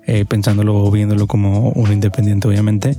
eh, 0.06 0.24
pensándolo 0.24 0.76
o 0.76 0.90
viéndolo 0.90 1.26
como 1.26 1.70
un 1.70 1.92
independiente, 1.92 2.48
obviamente. 2.48 2.96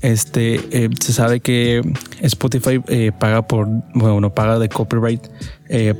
Este 0.00 0.60
eh, 0.72 0.88
se 1.00 1.12
sabe 1.12 1.40
que 1.40 1.80
Spotify 2.20 2.80
eh, 2.88 3.12
paga 3.16 3.42
por, 3.42 3.68
bueno, 3.94 4.34
paga 4.34 4.58
de 4.58 4.68
copyright, 4.68 5.22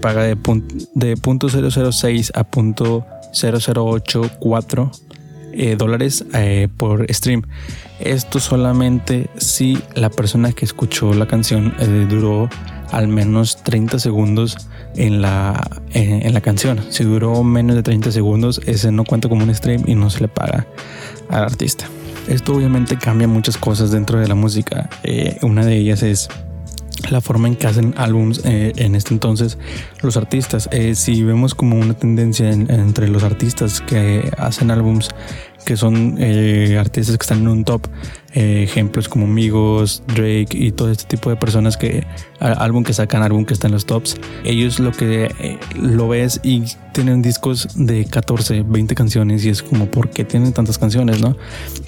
paga 0.00 0.22
de, 0.24 0.36
de 0.94 1.16
punto 1.16 1.48
.006 1.48 2.32
a 2.34 2.44
punto 2.44 3.06
.0084 3.32 4.90
dólares 5.76 6.24
por 6.76 7.06
stream. 7.12 7.42
Esto 8.00 8.40
solamente 8.40 9.28
si 9.36 9.78
la 9.94 10.10
persona 10.10 10.52
que 10.52 10.64
escuchó 10.64 11.14
la 11.14 11.26
canción 11.26 11.74
duró 12.08 12.48
al 12.90 13.08
menos 13.08 13.62
30 13.62 13.98
segundos 13.98 14.56
en 14.96 15.22
la, 15.22 15.80
en 15.92 16.32
la 16.32 16.40
canción. 16.40 16.80
Si 16.90 17.04
duró 17.04 17.42
menos 17.42 17.76
de 17.76 17.82
30 17.82 18.12
segundos, 18.12 18.60
ese 18.66 18.92
no 18.92 19.04
cuenta 19.04 19.28
como 19.28 19.44
un 19.44 19.54
stream 19.54 19.84
y 19.86 19.94
no 19.94 20.10
se 20.10 20.20
le 20.20 20.28
paga 20.28 20.66
al 21.28 21.44
artista. 21.44 21.86
Esto 22.28 22.54
obviamente 22.54 22.96
cambia 22.96 23.26
muchas 23.26 23.56
cosas 23.56 23.90
dentro 23.90 24.18
de 24.20 24.28
la 24.28 24.34
música. 24.34 24.88
Eh, 25.02 25.38
una 25.42 25.64
de 25.64 25.76
ellas 25.76 26.02
es 26.02 26.28
la 27.10 27.20
forma 27.20 27.48
en 27.48 27.56
que 27.56 27.66
hacen 27.66 27.94
álbums 27.96 28.40
eh, 28.44 28.72
en 28.76 28.94
este 28.94 29.14
entonces 29.14 29.58
los 30.02 30.16
artistas. 30.16 30.68
Eh, 30.72 30.94
si 30.94 31.22
vemos 31.22 31.54
como 31.54 31.76
una 31.76 31.94
tendencia 31.94 32.50
entre 32.50 33.08
los 33.08 33.22
artistas 33.22 33.80
que 33.80 34.30
hacen 34.38 34.70
álbums 34.70 35.10
que 35.64 35.76
son 35.76 36.16
eh, 36.18 36.76
artistas 36.78 37.16
que 37.16 37.22
están 37.22 37.38
en 37.38 37.48
un 37.48 37.64
top, 37.64 37.86
eh, 38.34 38.62
ejemplos 38.64 39.08
como 39.08 39.26
Migos, 39.26 40.02
Drake 40.06 40.48
y 40.52 40.72
todo 40.72 40.90
este 40.90 41.04
tipo 41.04 41.30
de 41.30 41.36
personas 41.36 41.76
que 41.76 42.06
álbum 42.40 42.82
que 42.82 42.92
sacan, 42.92 43.22
álbum 43.22 43.44
que 43.44 43.54
está 43.54 43.68
en 43.68 43.74
los 43.74 43.86
tops, 43.86 44.16
ellos 44.44 44.80
lo 44.80 44.92
que 44.92 45.30
eh, 45.38 45.58
lo 45.74 46.08
ves 46.08 46.40
y 46.42 46.64
tienen 46.92 47.22
discos 47.22 47.68
de 47.74 48.04
14, 48.04 48.64
20 48.66 48.94
canciones 48.94 49.44
y 49.44 49.50
es 49.50 49.62
como, 49.62 49.86
¿por 49.86 50.10
qué 50.10 50.24
tienen 50.24 50.52
tantas 50.52 50.78
canciones? 50.78 51.20
no? 51.20 51.36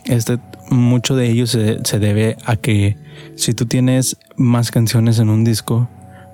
Este, 0.04 0.38
mucho 0.70 1.16
de 1.16 1.30
ellos 1.30 1.50
se, 1.50 1.78
se 1.84 1.98
debe 1.98 2.36
a 2.44 2.56
que 2.56 2.96
si 3.36 3.54
tú 3.54 3.66
tienes 3.66 4.16
más 4.36 4.70
canciones 4.70 5.18
en 5.18 5.28
un 5.28 5.44
disco, 5.44 5.88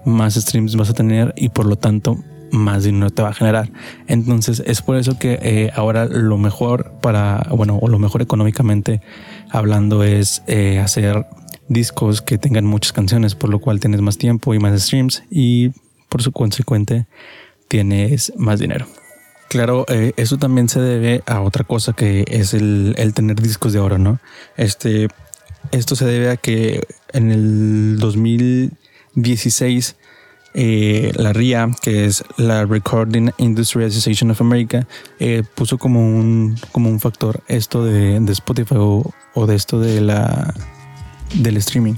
más 0.04 0.34
streams 0.34 0.76
vas 0.76 0.90
a 0.90 0.94
tener 0.94 1.34
y 1.36 1.50
por 1.50 1.66
lo 1.66 1.76
tanto 1.76 2.18
más 2.52 2.84
dinero 2.84 3.10
te 3.10 3.22
va 3.22 3.30
a 3.30 3.34
generar. 3.34 3.70
Entonces 4.06 4.62
es 4.66 4.82
por 4.82 4.96
eso 4.96 5.18
que 5.18 5.38
eh, 5.42 5.70
ahora 5.74 6.06
lo 6.06 6.36
mejor 6.38 6.92
para, 7.00 7.46
bueno, 7.50 7.78
o 7.80 7.88
lo 7.88 7.98
mejor 7.98 8.22
económicamente 8.22 9.00
hablando 9.50 10.02
es 10.02 10.42
eh, 10.46 10.78
hacer 10.78 11.26
discos 11.68 12.22
que 12.22 12.38
tengan 12.38 12.64
muchas 12.64 12.92
canciones, 12.92 13.34
por 13.34 13.50
lo 13.50 13.60
cual 13.60 13.80
tienes 13.80 14.00
más 14.00 14.18
tiempo 14.18 14.54
y 14.54 14.58
más 14.58 14.80
streams 14.82 15.22
y 15.30 15.70
por 16.08 16.22
su 16.22 16.32
consecuente 16.32 17.06
tienes 17.68 18.32
más 18.36 18.58
dinero. 18.58 18.86
Claro, 19.50 19.84
eh, 19.88 20.12
eso 20.16 20.38
también 20.38 20.68
se 20.68 20.80
debe 20.80 21.24
a 21.26 21.40
otra 21.40 21.64
cosa 21.64 21.92
que 21.92 22.24
es 22.28 22.54
el, 22.54 22.94
el 22.96 23.12
tener 23.14 23.34
discos 23.42 23.72
de 23.72 23.80
oro, 23.80 23.98
¿no? 23.98 24.20
Este, 24.56 25.08
esto 25.72 25.96
se 25.96 26.04
debe 26.04 26.30
a 26.30 26.36
que 26.36 26.86
en 27.12 27.32
el 27.32 27.98
2016 27.98 29.96
eh, 30.54 31.10
la 31.16 31.32
RIA, 31.32 31.68
que 31.82 32.06
es 32.06 32.22
la 32.36 32.64
Recording 32.64 33.32
Industry 33.38 33.86
Association 33.86 34.30
of 34.30 34.40
America, 34.40 34.86
eh, 35.18 35.42
puso 35.56 35.78
como 35.78 35.98
un, 35.98 36.56
como 36.70 36.88
un 36.88 37.00
factor 37.00 37.42
esto 37.48 37.84
de, 37.84 38.18
Spotify 38.30 38.76
o, 38.78 39.12
de 39.48 39.56
esto 39.56 39.80
de 39.80 40.00
la, 40.00 40.54
del 41.34 41.56
streaming. 41.56 41.94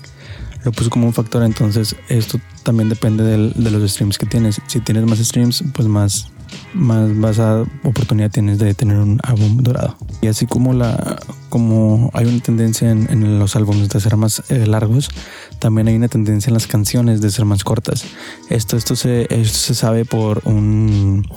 Lo 0.64 0.72
puso 0.72 0.88
como 0.88 1.06
un 1.06 1.12
factor, 1.12 1.42
entonces 1.42 1.96
esto 2.08 2.40
también 2.62 2.88
depende 2.88 3.24
de 3.24 3.70
los 3.70 3.90
streams 3.90 4.16
que 4.16 4.24
tienes. 4.24 4.58
Si 4.68 4.80
tienes 4.80 5.04
más 5.04 5.18
streams, 5.18 5.62
pues 5.74 5.86
más, 5.86 6.32
más 6.74 7.18
vas 7.18 7.38
oportunidad 7.84 8.30
tienes 8.30 8.58
de 8.58 8.74
tener 8.74 8.98
un 8.98 9.20
álbum 9.22 9.62
dorado. 9.62 9.96
Y 10.20 10.26
así 10.28 10.46
como 10.46 10.72
la 10.72 11.18
como 11.52 12.10
hay 12.14 12.24
una 12.24 12.40
tendencia 12.40 12.90
en, 12.90 13.38
los 13.38 13.56
álbumes 13.56 13.90
de 13.90 14.00
ser 14.00 14.16
más 14.16 14.42
eh, 14.48 14.66
largos, 14.66 15.10
también 15.58 15.86
hay 15.86 15.96
una 15.96 16.08
tendencia 16.08 16.48
en 16.48 16.54
las 16.54 16.66
canciones 16.66 17.20
de 17.20 17.30
ser 17.30 17.44
más 17.44 17.62
cortas. 17.62 18.06
Esto, 18.48 18.78
esto, 18.78 18.96
se, 18.96 19.26
esto 19.28 19.58
se 19.58 19.74
sabe 19.74 20.06
por 20.06 20.40
un, 20.46 21.28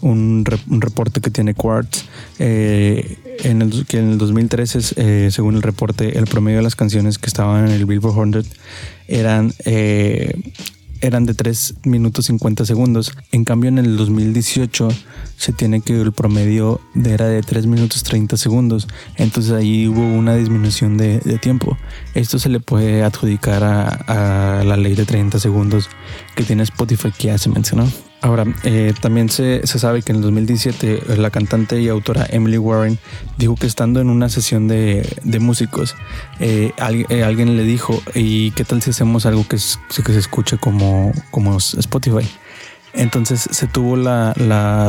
un, 0.00 0.46
reporte 0.46 1.20
que 1.20 1.28
tiene 1.28 1.52
Quartz, 1.52 2.06
eh, 2.38 3.18
en 3.44 3.60
el, 3.60 3.84
que 3.84 3.98
en 3.98 4.12
el 4.12 4.16
2013, 4.16 4.94
eh, 4.96 5.28
según 5.30 5.56
el 5.56 5.62
reporte, 5.62 6.16
el 6.16 6.24
promedio 6.24 6.56
de 6.56 6.64
las 6.64 6.74
canciones 6.74 7.18
que 7.18 7.26
estaban 7.26 7.66
en 7.66 7.72
el 7.72 7.84
Billboard 7.84 8.32
100 8.32 8.46
eran 9.06 9.52
eran 11.00 11.26
de 11.26 11.34
3 11.34 11.74
minutos 11.84 12.26
50 12.26 12.64
segundos. 12.64 13.12
En 13.32 13.44
cambio, 13.44 13.68
en 13.68 13.78
el 13.78 13.96
2018 13.96 14.88
se 15.36 15.52
tiene 15.52 15.80
que 15.80 16.00
el 16.00 16.12
promedio 16.12 16.80
era 17.04 17.26
de 17.26 17.42
3 17.42 17.66
minutos 17.66 18.02
30 18.02 18.36
segundos. 18.36 18.88
Entonces 19.16 19.52
ahí 19.52 19.88
hubo 19.88 20.00
una 20.00 20.34
disminución 20.34 20.96
de, 20.96 21.18
tiempo. 21.40 21.76
Esto 22.14 22.38
se 22.38 22.48
le 22.48 22.60
puede 22.60 23.04
adjudicar 23.04 23.62
a, 23.62 24.58
a, 24.60 24.64
la 24.64 24.76
ley 24.76 24.94
de 24.94 25.04
30 25.04 25.38
segundos 25.38 25.88
que 26.34 26.44
tiene 26.44 26.62
Spotify 26.64 27.12
que 27.16 27.28
ya 27.28 27.38
se 27.38 27.48
mencionó. 27.48 27.88
Ahora, 28.20 28.44
eh, 28.64 28.94
también 29.00 29.28
se, 29.28 29.64
sabe 29.66 30.02
que 30.02 30.10
en 30.10 30.16
el 30.16 30.22
2017 30.22 31.02
eh, 31.08 31.16
la 31.16 31.30
cantante 31.30 31.80
y 31.80 31.88
autora 31.88 32.26
Emily 32.28 32.58
Warren 32.58 32.98
dijo 33.36 33.54
que 33.54 33.66
estando 33.66 34.00
en 34.00 34.10
una 34.10 34.28
sesión 34.28 34.66
de, 34.66 35.06
músicos, 35.40 35.94
eh, 36.40 36.72
alguien 36.78 37.56
le 37.56 37.62
dijo, 37.62 38.02
¿y 38.14 38.50
qué 38.52 38.64
tal 38.64 38.82
si 38.82 38.90
hacemos 38.90 39.24
algo 39.24 39.44
que, 39.46 39.56
que 39.56 40.12
se 40.12 40.18
escuche 40.18 40.58
como, 40.58 41.12
como 41.30 41.58
Spotify? 41.58 42.28
Entonces 42.92 43.48
se 43.50 43.68
tuvo 43.68 43.96
la, 43.96 44.34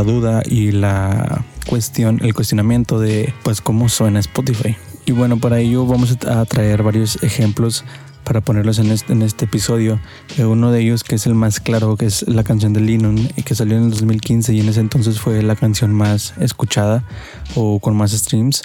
duda 0.03 0.41
y 0.45 0.71
la 0.71 1.43
cuestión, 1.67 2.19
el 2.23 2.33
cuestionamiento 2.33 2.99
de 2.99 3.33
pues 3.43 3.61
cómo 3.61 3.89
suena 3.89 4.19
Spotify. 4.19 4.75
Y 5.05 5.11
bueno, 5.11 5.37
para 5.39 5.59
ello 5.59 5.85
vamos 5.85 6.17
a 6.27 6.45
traer 6.45 6.81
varios 6.81 7.21
ejemplos 7.21 7.83
para 8.29 8.41
ponerlos 8.41 8.77
en 8.77 8.91
este, 8.91 9.13
en 9.13 9.23
este 9.23 9.45
episodio. 9.45 9.99
Eh, 10.37 10.45
uno 10.45 10.71
de 10.71 10.81
ellos 10.81 11.03
que 11.03 11.15
es 11.15 11.25
el 11.25 11.33
más 11.33 11.59
claro, 11.59 11.97
que 11.97 12.05
es 12.05 12.27
la 12.27 12.43
canción 12.43 12.73
de 12.73 12.79
Lennon, 12.79 13.17
y 13.35 13.41
que 13.41 13.55
salió 13.55 13.75
en 13.75 13.85
el 13.85 13.89
2015 13.89 14.53
y 14.53 14.59
en 14.59 14.69
ese 14.69 14.81
entonces 14.81 15.19
fue 15.19 15.41
la 15.41 15.55
canción 15.55 15.95
más 15.95 16.35
escuchada 16.39 17.03
o 17.55 17.79
con 17.79 17.97
más 17.97 18.11
streams. 18.11 18.61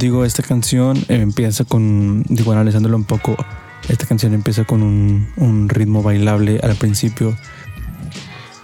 Digo, 0.00 0.24
esta 0.24 0.42
canción 0.42 0.96
empieza 1.08 1.64
con, 1.64 2.22
digo, 2.26 2.52
analizándolo 2.52 2.96
un 2.96 3.04
poco, 3.04 3.36
esta 3.86 4.06
canción 4.06 4.32
empieza 4.32 4.64
con 4.64 4.82
un, 4.82 5.68
ritmo 5.68 6.02
bailable 6.02 6.58
al 6.62 6.74
principio, 6.76 7.36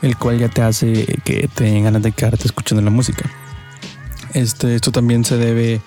el 0.00 0.16
cual 0.16 0.38
ya 0.38 0.49
te 0.49 0.62
hace 0.62 1.05
que 1.25 1.47
te 1.55 1.64
den 1.64 1.85
ganas 1.85 2.00
de 2.00 2.12
quedarte 2.12 2.47
escuchando 2.47 2.83
la 2.83 2.90
música. 2.90 3.31
Este, 4.33 4.76
esto 4.76 4.93
también 4.93 5.26
se 5.26 5.37
debe 5.37 5.83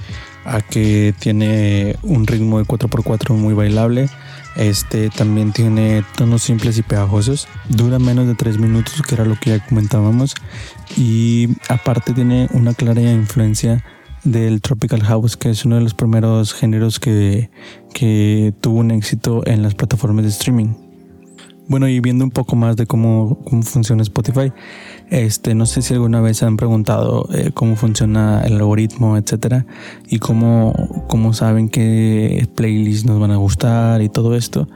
a 0.45 0.61
que 0.61 1.15
tiene 1.17 1.95
un 2.03 2.27
ritmo 2.27 2.59
de 2.59 2.65
4x4 2.65 3.31
muy 3.31 3.55
bailable, 3.55 4.07
Este 4.55 5.09
también 5.09 5.51
tiene 5.51 6.03
tonos 6.15 6.43
simples 6.43 6.77
y 6.77 6.83
pegajosos. 6.83 7.47
Dura 7.69 7.97
menos 7.97 8.27
de 8.27 8.35
3 8.35 8.59
minutos, 8.59 9.01
que 9.01 9.15
era 9.15 9.25
lo 9.25 9.35
que 9.39 9.57
ya 9.57 9.65
comentábamos. 9.65 10.35
Y 10.95 11.49
aparte 11.69 12.13
tiene 12.13 12.49
una 12.51 12.75
clara 12.75 13.01
influencia 13.01 13.83
del 14.23 14.61
Tropical 14.61 15.03
House, 15.03 15.37
que 15.37 15.49
es 15.49 15.65
uno 15.65 15.75
de 15.75 15.81
los 15.81 15.93
primeros 15.93 16.53
géneros 16.53 16.99
que, 16.99 17.49
que 17.93 18.53
tuvo 18.61 18.79
un 18.79 18.91
éxito 18.91 19.41
en 19.45 19.63
las 19.63 19.75
plataformas 19.75 20.23
de 20.23 20.29
streaming. 20.29 20.73
Bueno, 21.69 21.87
y 21.87 21.99
viendo 21.99 22.25
un 22.25 22.31
poco 22.31 22.55
más 22.55 22.75
de 22.77 22.87
cómo, 22.87 23.37
cómo 23.45 23.61
funciona 23.61 24.01
Spotify, 24.01 24.51
este, 25.11 25.53
no 25.53 25.67
sé 25.67 25.83
si 25.83 25.93
alguna 25.93 26.19
vez 26.19 26.41
han 26.41 26.57
preguntado 26.57 27.29
eh, 27.31 27.51
cómo 27.53 27.75
funciona 27.75 28.41
el 28.41 28.53
algoritmo, 28.53 29.17
etcétera, 29.17 29.67
y 30.07 30.17
cómo, 30.17 31.05
cómo 31.07 31.31
saben 31.33 31.69
qué 31.69 32.47
playlists 32.55 33.05
nos 33.05 33.19
van 33.19 33.29
a 33.29 33.35
gustar 33.35 34.01
y 34.01 34.09
todo 34.09 34.35
esto. 34.35 34.67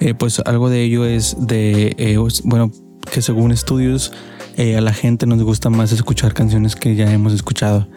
Eh, 0.00 0.14
pues 0.14 0.40
algo 0.40 0.70
de 0.70 0.82
ello 0.82 1.04
es 1.04 1.36
de, 1.38 1.94
eh, 1.98 2.16
bueno, 2.42 2.72
que 3.12 3.22
según 3.22 3.52
estudios, 3.52 4.12
a 4.58 4.80
la 4.80 4.92
gente 4.92 5.26
nos 5.26 5.42
gusta 5.42 5.70
más 5.70 5.92
escuchar 5.92 6.34
canciones 6.34 6.76
que 6.76 6.94
ya 6.94 7.10
hemos 7.10 7.32
escuchado. 7.32 7.88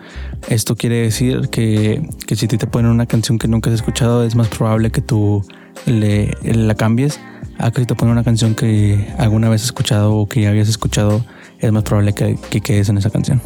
Esto 0.49 0.75
quiere 0.75 0.97
decir 0.97 1.49
que, 1.49 2.07
que 2.25 2.35
si 2.35 2.47
te 2.47 2.57
ponen 2.67 2.91
una 2.91 3.05
canción 3.05 3.37
que 3.37 3.47
nunca 3.47 3.69
has 3.69 3.75
escuchado, 3.75 4.23
es 4.23 4.35
más 4.35 4.47
probable 4.47 4.91
que 4.91 5.01
tú 5.01 5.45
le, 5.85 6.37
la 6.43 6.75
cambies 6.75 7.19
a 7.57 7.71
que 7.71 7.81
si 7.81 7.87
te 7.87 7.95
ponen 7.95 8.13
una 8.13 8.23
canción 8.23 8.55
que 8.55 9.13
alguna 9.17 9.49
vez 9.49 9.61
has 9.61 9.67
escuchado 9.67 10.15
o 10.15 10.27
que 10.27 10.41
ya 10.41 10.49
habías 10.49 10.69
escuchado, 10.69 11.23
es 11.59 11.71
más 11.71 11.83
probable 11.83 12.13
que, 12.13 12.37
que 12.49 12.61
quedes 12.61 12.89
en 12.89 12.97
esa 12.97 13.09
canción. 13.09 13.41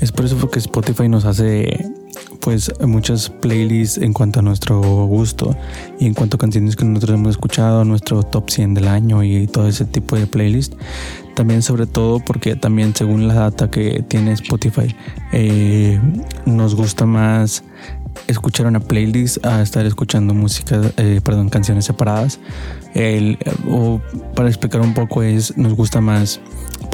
Es 0.00 0.12
por 0.12 0.26
eso 0.26 0.50
que 0.50 0.58
Spotify 0.58 1.08
nos 1.08 1.24
hace 1.24 1.86
pues 2.40 2.72
muchas 2.80 3.28
playlists 3.28 3.98
en 3.98 4.12
cuanto 4.12 4.40
a 4.40 4.42
nuestro 4.42 4.80
gusto 5.06 5.56
y 5.98 6.06
en 6.06 6.14
cuanto 6.14 6.36
a 6.36 6.38
canciones 6.38 6.76
que 6.76 6.84
nosotros 6.84 7.18
hemos 7.18 7.30
escuchado, 7.30 7.84
nuestro 7.84 8.22
top 8.22 8.50
100 8.50 8.74
del 8.74 8.88
año 8.88 9.22
y 9.22 9.46
todo 9.46 9.68
ese 9.68 9.84
tipo 9.84 10.16
de 10.16 10.26
playlist. 10.26 10.74
También 11.34 11.62
sobre 11.62 11.86
todo 11.86 12.20
porque 12.20 12.56
también 12.56 12.94
según 12.94 13.28
la 13.28 13.34
data 13.34 13.70
que 13.70 14.02
tiene 14.08 14.32
Spotify 14.32 14.94
eh, 15.32 16.00
nos 16.46 16.74
gusta 16.74 17.04
más 17.04 17.62
escuchar 18.26 18.66
una 18.66 18.80
playlist 18.80 19.44
a 19.44 19.62
estar 19.62 19.84
escuchando 19.84 20.32
música, 20.34 20.80
eh, 20.96 21.20
perdón, 21.22 21.48
canciones 21.48 21.84
separadas. 21.84 22.40
O 23.68 24.00
para 24.34 24.48
explicar 24.48 24.80
un 24.80 24.94
poco 24.94 25.22
es, 25.22 25.56
nos 25.56 25.74
gusta 25.74 26.00
más 26.00 26.40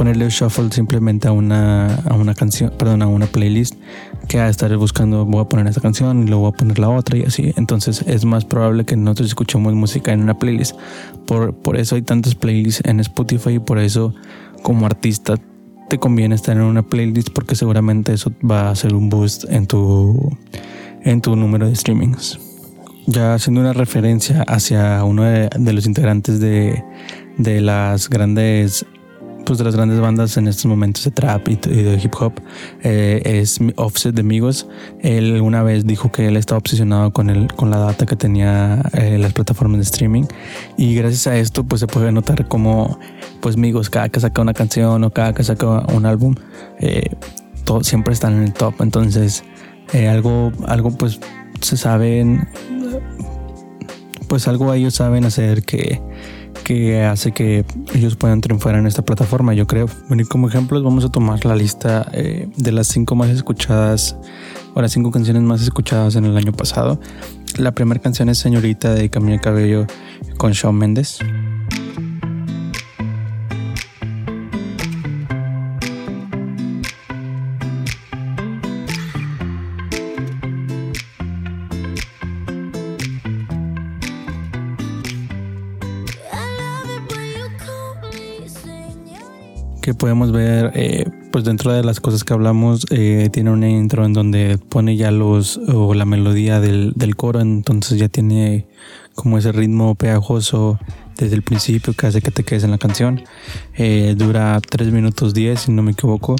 ponerle 0.03 0.29
shuffle 0.31 0.69
simplemente 0.73 1.29
a 1.29 1.33
una, 1.33 1.95
a 1.95 2.15
una 2.15 2.35
canción, 2.35 2.73
perdón, 2.77 3.03
a 3.03 3.07
una 3.07 3.27
playlist 3.27 3.77
que 4.27 4.41
a 4.41 4.49
estar 4.49 4.77
buscando, 4.77 5.25
voy 5.25 5.43
a 5.43 5.45
poner 5.45 5.69
esta 5.69 5.81
canción 5.81 6.25
y 6.25 6.27
luego 6.27 6.43
voy 6.43 6.53
a 6.53 6.57
poner 6.57 6.81
la 6.81 6.89
otra 6.89 7.17
y 7.17 7.23
así. 7.23 7.53
Entonces 7.55 8.03
es 8.09 8.25
más 8.25 8.45
probable 8.45 8.85
que 8.85 8.97
nosotros 8.97 9.29
escuchemos 9.29 9.73
música 9.75 10.13
en 10.13 10.25
una 10.25 10.37
playlist. 10.37 10.77
Por, 11.25 11.55
por 11.55 11.77
eso 11.77 11.95
hay 11.95 12.03
tantas 12.03 12.35
playlists 12.35 12.83
en 12.85 12.99
Spotify 12.99 13.51
y 13.51 13.59
por 13.61 13.79
eso 13.79 14.13
como 14.65 14.87
artista 14.87 15.37
te 15.89 15.99
conviene 15.99 16.35
estar 16.35 16.57
en 16.57 16.65
una 16.65 16.83
playlist 16.83 17.31
porque 17.33 17.55
seguramente 17.55 18.13
eso 18.13 18.33
va 18.43 18.63
a 18.63 18.71
hacer 18.71 18.95
un 18.95 19.09
boost 19.09 19.45
en 19.51 19.69
tu 19.69 20.37
en 21.05 21.21
tu 21.21 21.37
número 21.37 21.69
de 21.69 21.77
streamings. 21.77 22.41
Ya 23.07 23.35
haciendo 23.35 23.61
una 23.61 23.73
referencia 23.73 24.43
hacia 24.49 25.05
uno 25.05 25.23
de, 25.23 25.73
los 25.73 25.87
integrantes 25.87 26.41
de, 26.41 26.83
de, 27.39 27.61
las 27.61 28.09
grandes 28.09 28.85
pues 29.45 29.59
de 29.59 29.65
las 29.65 29.77
grandes 29.77 30.01
bandas 30.01 30.37
en 30.37 30.49
estos 30.49 30.67
momentos 30.67 31.05
de 31.05 31.11
trap 31.11 31.49
y, 31.49 31.57
de 31.57 32.01
hip 32.03 32.15
hop 32.21 32.33
eh, 32.83 33.21
es 33.25 33.59
Offset 33.77 34.15
de 34.15 34.21
Amigos. 34.21 34.69
Él 35.01 35.41
una 35.41 35.63
vez 35.63 35.87
dijo 35.87 36.11
que 36.11 36.29
él 36.29 36.37
estaba 36.37 36.59
obsesionado 36.59 37.13
con 37.13 37.31
el, 37.31 37.53
con 37.53 37.71
la 37.71 37.79
data 37.79 38.07
que 38.07 38.17
tenía 38.17 38.83
eh, 38.93 39.19
las 39.19 39.33
plataformas 39.33 39.79
de 39.79 39.85
streaming 39.85 40.25
y 40.77 40.95
gracias 40.95 41.27
a 41.27 41.37
esto 41.37 41.65
pues 41.65 41.81
se 41.81 41.87
puede 41.87 42.13
notar 42.13 42.49
como 42.49 42.99
pues 43.41 43.57
Migos 43.57 43.91
cada 43.91 44.09
que 44.09 44.21
saca 44.21 44.43
una 44.43 44.55
canción 44.55 45.05
o 45.05 45.11
cada 45.11 45.33
que 45.33 45.45
saca 45.45 45.85
un 45.93 46.07
álbum 46.07 46.35
eh, 46.81 47.11
todo, 47.65 47.85
siempre 47.85 48.15
están 48.15 48.35
en 48.35 48.43
el 48.45 48.53
top. 48.53 48.75
Entonces 48.81 49.45
eh, 49.93 50.09
algo, 50.09 50.53
algo 50.67 50.91
pues 50.91 51.21
se 51.61 51.77
saben, 51.77 52.49
pues 54.29 54.49
algo 54.49 54.73
ellos 54.73 54.95
saben 54.95 55.25
hacer 55.25 55.65
que, 55.65 56.01
que 56.75 57.03
hace 57.03 57.33
que 57.33 57.65
ellos 57.95 58.17
puedan 58.17 58.41
triunfar 58.41 58.75
en 58.77 58.87
esta 58.87 59.03
plataforma, 59.03 59.53
yo 59.55 59.67
creo. 59.67 59.87
Bueno, 60.09 60.23
y 60.23 60.27
como 60.27 60.49
ejemplos 60.49 60.83
vamos 60.83 61.05
a 61.05 61.11
tomar 61.11 61.45
la 61.45 61.55
lista 61.55 62.09
eh, 62.13 62.49
de 62.57 62.73
las 62.73 62.87
cinco 62.87 63.15
más 63.15 63.29
escuchadas, 63.29 64.17
o 64.75 64.81
las 64.81 64.93
cinco 64.93 65.11
canciones 65.11 65.43
más 65.43 65.63
escuchadas 65.63 66.17
en 66.17 66.25
el 66.25 66.37
año 66.37 66.53
pasado. 66.53 66.99
La 67.59 67.73
primera 67.73 68.01
canción 68.01 68.29
es 68.31 68.39
Señorita 68.39 68.95
de 68.95 69.11
Camila 69.11 69.39
Cabello 69.39 69.87
con 70.39 70.53
Shawn 70.53 70.77
Mendes. 70.77 71.19
Podemos 90.03 90.33
ver, 90.33 90.73
eh, 90.75 91.09
pues 91.31 91.45
dentro 91.45 91.73
de 91.73 91.85
las 91.85 92.01
cosas 92.01 92.25
que 92.25 92.33
hablamos, 92.33 92.87
eh, 92.91 93.29
tiene 93.33 93.53
un 93.53 93.63
intro 93.63 94.05
en 94.05 94.13
donde 94.13 94.59
pone 94.59 94.97
ya 94.97 95.13
los, 95.13 95.59
o 95.59 95.95
la 95.95 96.05
melodía 96.05 96.59
del, 96.59 96.93
del, 96.97 97.15
coro, 97.15 97.41
entonces 97.41 98.01
ya 98.01 98.09
tiene 98.09 98.67
como 99.15 99.39
ese 99.39 99.53
ritmo 99.53 99.95
pegajoso 99.95 100.81
desde 101.17 101.37
el 101.37 101.43
principio 101.43 101.93
que 101.93 102.09
hace 102.09 102.21
que 102.21 102.33
te 102.33 102.43
quedes 102.43 102.65
en 102.65 102.73
la 102.73 102.79
canción. 102.79 103.23
Eh, 103.77 104.17
dura 104.19 104.61
3 104.61 104.91
minutos 104.91 105.35
10, 105.35 105.61
si 105.61 105.71
no 105.71 105.85
me 105.85 105.93
equivoco, 105.93 106.35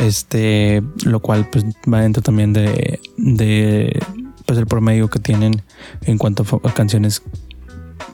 este, 0.00 0.82
lo 1.04 1.20
cual 1.20 1.48
pues 1.52 1.64
va 1.86 2.00
dentro 2.00 2.20
también 2.20 2.52
de, 2.52 2.98
de 3.16 3.96
pues 4.44 4.58
el 4.58 4.66
promedio 4.66 5.08
que 5.08 5.20
tienen 5.20 5.62
en 6.02 6.18
cuanto 6.18 6.44
a 6.64 6.74
canciones 6.74 7.22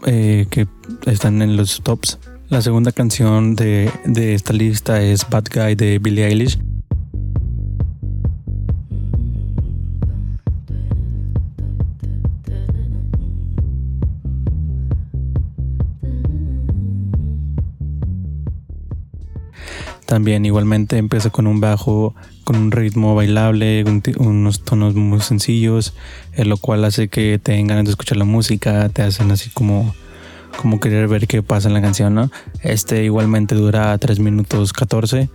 que 0.05 0.69
están 1.07 1.41
en 1.41 1.57
los 1.57 1.81
tops. 1.83 2.19
La 2.51 2.61
segunda 2.63 2.91
canción 2.91 3.55
de, 3.55 3.93
de 4.05 4.35
esta 4.35 4.53
lista 4.53 5.01
es 5.01 5.25
Bad 5.31 5.45
Guy 5.55 5.77
de 5.77 6.01
Billie 6.01 6.27
Eilish. 6.27 6.59
También 20.07 20.45
igualmente 20.45 20.99
empieza 20.99 21.31
con 21.31 21.47
un 21.47 21.61
bajo, 21.61 22.17
con 22.43 22.57
un 22.57 22.73
ritmo 22.73 23.15
bailable, 23.15 23.85
unos 24.19 24.65
tonos 24.65 24.97
muy 24.97 25.21
sencillos, 25.21 25.95
lo 26.37 26.57
cual 26.57 26.85
hace 26.85 27.07
que 27.07 27.39
te 27.39 27.53
den 27.53 27.69
ganas 27.69 27.85
de 27.85 27.91
escuchar 27.91 28.17
la 28.19 28.25
música, 28.25 28.89
te 28.89 29.03
hacen 29.03 29.31
así 29.31 29.51
como 29.51 29.95
como 30.57 30.81
querer 30.81 31.09
ver 31.09 31.27
qué 31.27 31.43
pasa 31.43 31.69
en 31.69 31.75
la 31.75 31.83
canción, 31.83 32.15
¿no? 32.15 32.31
Este 32.63 33.05
igualmente 33.05 33.55
dura 33.55 33.97
3 33.97 34.19
minutos 34.21 34.73
14, 34.73 35.29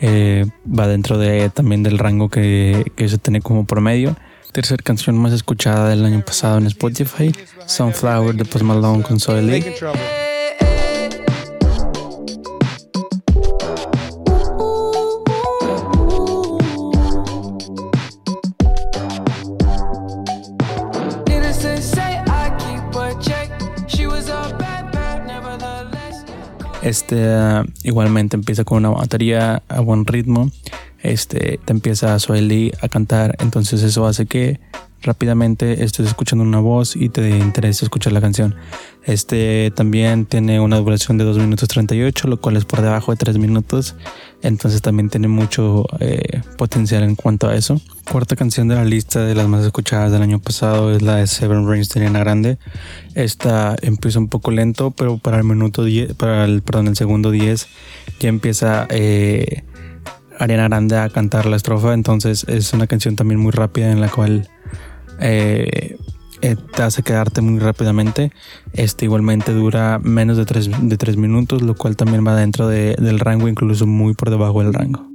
eh, 0.00 0.46
va 0.66 0.86
dentro 0.86 1.18
de 1.18 1.50
también 1.50 1.82
del 1.82 1.98
rango 1.98 2.28
que, 2.28 2.92
que 2.96 3.08
se 3.08 3.18
tiene 3.18 3.40
como 3.40 3.66
promedio. 3.66 4.16
Tercer 4.52 4.82
canción 4.82 5.16
más 5.16 5.32
escuchada 5.32 5.88
del 5.88 6.04
año 6.04 6.24
pasado 6.24 6.58
en 6.58 6.66
Spotify, 6.66 7.32
Sunflower 7.66 8.34
de 8.34 8.44
Post 8.44 8.64
Malone 8.64 9.02
con 9.02 9.20
Soy 9.20 9.42
League. 9.42 9.76
Este 26.90 27.24
igualmente 27.84 28.34
empieza 28.34 28.64
con 28.64 28.78
una 28.78 28.90
batería 28.90 29.62
a 29.68 29.80
buen 29.80 30.04
ritmo. 30.06 30.50
Este 30.98 31.60
te 31.64 31.72
empieza 31.72 32.18
Swelly 32.18 32.72
a 32.82 32.88
cantar. 32.88 33.36
Entonces 33.38 33.84
eso 33.84 34.08
hace 34.08 34.26
que 34.26 34.58
rápidamente 35.00 35.84
estés 35.84 36.08
escuchando 36.08 36.44
una 36.44 36.58
voz 36.58 36.96
y 36.96 37.08
te 37.08 37.30
interese 37.30 37.84
escuchar 37.84 38.12
la 38.12 38.20
canción. 38.20 38.56
Este 39.04 39.72
también 39.74 40.26
tiene 40.26 40.58
una 40.58 40.78
duración 40.78 41.16
de 41.16 41.22
2 41.22 41.38
minutos 41.38 41.68
38, 41.68 42.26
lo 42.26 42.40
cual 42.40 42.56
es 42.56 42.64
por 42.64 42.82
debajo 42.82 43.12
de 43.12 43.18
3 43.18 43.38
minutos. 43.38 43.94
Entonces 44.42 44.80
también 44.80 45.10
tiene 45.10 45.28
mucho 45.28 45.84
eh, 46.00 46.40
potencial 46.56 47.02
en 47.02 47.14
cuanto 47.14 47.48
a 47.48 47.54
eso. 47.54 47.80
Cuarta 48.10 48.36
canción 48.36 48.68
de 48.68 48.74
la 48.74 48.84
lista 48.84 49.20
de 49.20 49.34
las 49.34 49.46
más 49.48 49.64
escuchadas 49.64 50.12
del 50.12 50.22
año 50.22 50.38
pasado 50.38 50.94
es 50.94 51.02
la 51.02 51.16
de 51.16 51.26
Seven 51.26 51.68
Rings 51.68 51.90
de 51.90 52.00
Ariana 52.00 52.20
Grande. 52.20 52.58
Esta 53.14 53.76
empieza 53.82 54.18
un 54.18 54.28
poco 54.28 54.50
lento, 54.50 54.92
pero 54.92 55.18
para 55.18 55.38
el 55.38 55.44
minuto 55.44 55.84
10, 55.84 56.14
para 56.14 56.44
el, 56.44 56.62
perdón, 56.62 56.88
el 56.88 56.96
segundo 56.96 57.30
10 57.30 57.68
ya 58.18 58.28
empieza 58.28 58.86
eh, 58.90 59.62
Ariana 60.38 60.68
Grande 60.68 60.96
a 60.96 61.10
cantar 61.10 61.44
la 61.46 61.56
estrofa. 61.56 61.92
Entonces 61.92 62.44
es 62.48 62.72
una 62.72 62.86
canción 62.86 63.16
también 63.16 63.40
muy 63.40 63.52
rápida 63.52 63.92
en 63.92 64.00
la 64.00 64.08
cual 64.08 64.48
eh, 65.20 65.98
eh, 66.42 66.56
te 66.56 66.82
hace 66.82 67.02
quedarte 67.02 67.40
muy 67.40 67.58
rápidamente. 67.58 68.32
Este 68.72 69.04
igualmente 69.04 69.52
dura 69.52 69.98
menos 70.02 70.36
de 70.36 70.46
3 70.46 70.88
de 70.88 70.96
tres 70.96 71.16
minutos, 71.16 71.62
lo 71.62 71.74
cual 71.74 71.96
también 71.96 72.26
va 72.26 72.34
dentro 72.34 72.68
de, 72.68 72.96
del 72.98 73.18
rango, 73.18 73.48
incluso 73.48 73.86
muy 73.86 74.14
por 74.14 74.30
debajo 74.30 74.62
del 74.62 74.72
rango. 74.72 75.09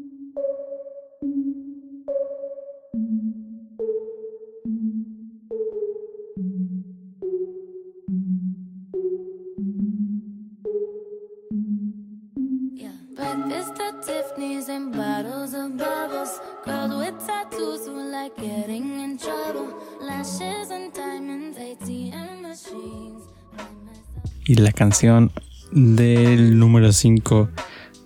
Y 24.48 24.56
la 24.56 24.72
canción 24.72 25.32
del 25.72 26.60
número 26.60 26.94
5 26.94 27.50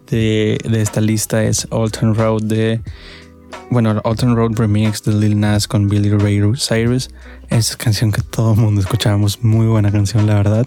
de, 0.10 0.58
esta 0.72 1.02
lista 1.02 1.44
es 1.44 1.68
Alton 1.70 2.16
Road 2.16 2.44
de. 2.44 2.82
Bueno, 3.70 4.02
Alton 4.04 4.36
Road 4.36 4.56
Remix 4.56 5.04
de 5.04 5.14
Lil 5.14 5.40
Nas 5.40 5.68
con 5.68 5.90
Billy 5.90 6.10
Ray 6.10 6.42
Cyrus. 6.56 7.10
Es 7.50 7.76
canción 7.76 8.14
que 8.14 8.22
todo 8.22 8.54
el 8.54 8.60
mundo 8.60 8.80
escuchábamos. 8.80 9.44
Muy 9.44 9.68
buena 9.68 9.92
canción, 9.92 10.26
la 10.28 10.36
verdad. 10.36 10.66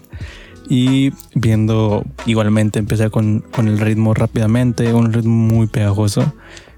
Y 0.69 1.11
viendo 1.33 2.05
igualmente 2.27 2.77
empezar 2.77 3.09
con, 3.09 3.39
con 3.39 3.67
el 3.67 3.79
ritmo 3.79 4.13
rápidamente, 4.13 4.93
un 4.93 5.11
ritmo 5.11 5.33
muy 5.33 5.65
pegajoso. 5.67 6.33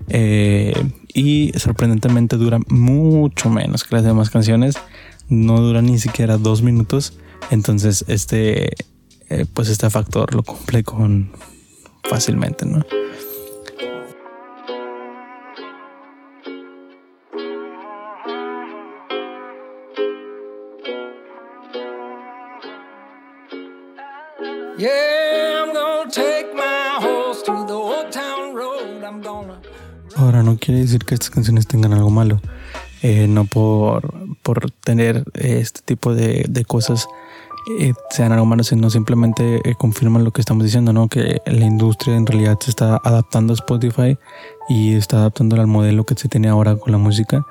Eh, 0.07 0.73
y 1.13 1.51
sorprendentemente 1.57 2.37
dura 2.37 2.59
mucho 2.69 3.49
menos 3.49 3.83
que 3.83 3.95
las 3.95 4.05
demás 4.05 4.29
canciones. 4.29 4.77
No 5.27 5.59
dura 5.59 5.81
ni 5.81 5.99
siquiera 5.99 6.37
dos 6.37 6.61
minutos. 6.61 7.17
Entonces, 7.51 8.05
este, 8.07 8.75
eh, 9.29 9.45
pues 9.53 9.69
este 9.69 9.89
factor 9.89 10.33
lo 10.33 10.43
cumple 10.43 10.83
con 10.83 11.31
fácilmente, 12.03 12.65
¿no? 12.65 12.83
Ahora 30.15 30.43
no 30.43 30.57
quiere 30.57 30.81
decir 30.81 31.03
que 31.05 31.13
estas 31.13 31.29
canciones 31.29 31.67
tengan 31.67 31.93
algo 31.93 32.09
malo, 32.09 32.41
eh, 33.01 33.27
no 33.27 33.45
por, 33.45 34.13
por 34.43 34.71
tener 34.71 35.23
este 35.33 35.81
tipo 35.81 36.13
de, 36.13 36.45
de 36.47 36.65
cosas 36.65 37.07
eh, 37.79 37.93
sean 38.09 38.31
algo 38.31 38.45
malo, 38.45 38.63
sino 38.63 38.89
simplemente 38.89 39.61
eh, 39.63 39.75
confirman 39.75 40.23
lo 40.23 40.31
que 40.31 40.41
estamos 40.41 40.63
diciendo, 40.63 40.93
¿no? 40.93 41.07
Que 41.07 41.41
la 41.45 41.65
industria 41.65 42.15
en 42.15 42.25
realidad 42.25 42.57
se 42.59 42.69
está 42.69 43.01
adaptando 43.03 43.53
a 43.53 43.55
Spotify 43.55 44.17
y 44.69 44.93
está 44.93 45.17
adaptando 45.17 45.55
al 45.55 45.67
modelo 45.67 46.05
que 46.05 46.15
se 46.15 46.27
tiene 46.27 46.47
ahora 46.47 46.75
con 46.75 46.91
la 46.91 46.97
música, 46.97 47.45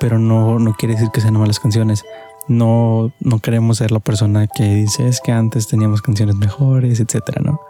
pero 0.00 0.18
no, 0.18 0.58
no 0.58 0.74
quiere 0.74 0.94
decir 0.94 1.10
que 1.12 1.20
sean 1.20 1.34
malas 1.34 1.60
canciones. 1.60 2.04
No, 2.48 3.12
no 3.20 3.38
queremos 3.38 3.78
ser 3.78 3.92
la 3.92 4.00
persona 4.00 4.48
que 4.48 4.64
dice 4.64 5.06
es 5.06 5.20
que 5.20 5.30
antes 5.30 5.68
teníamos 5.68 6.02
canciones 6.02 6.34
mejores, 6.34 6.98
etcétera, 6.98 7.40
¿no? 7.44 7.60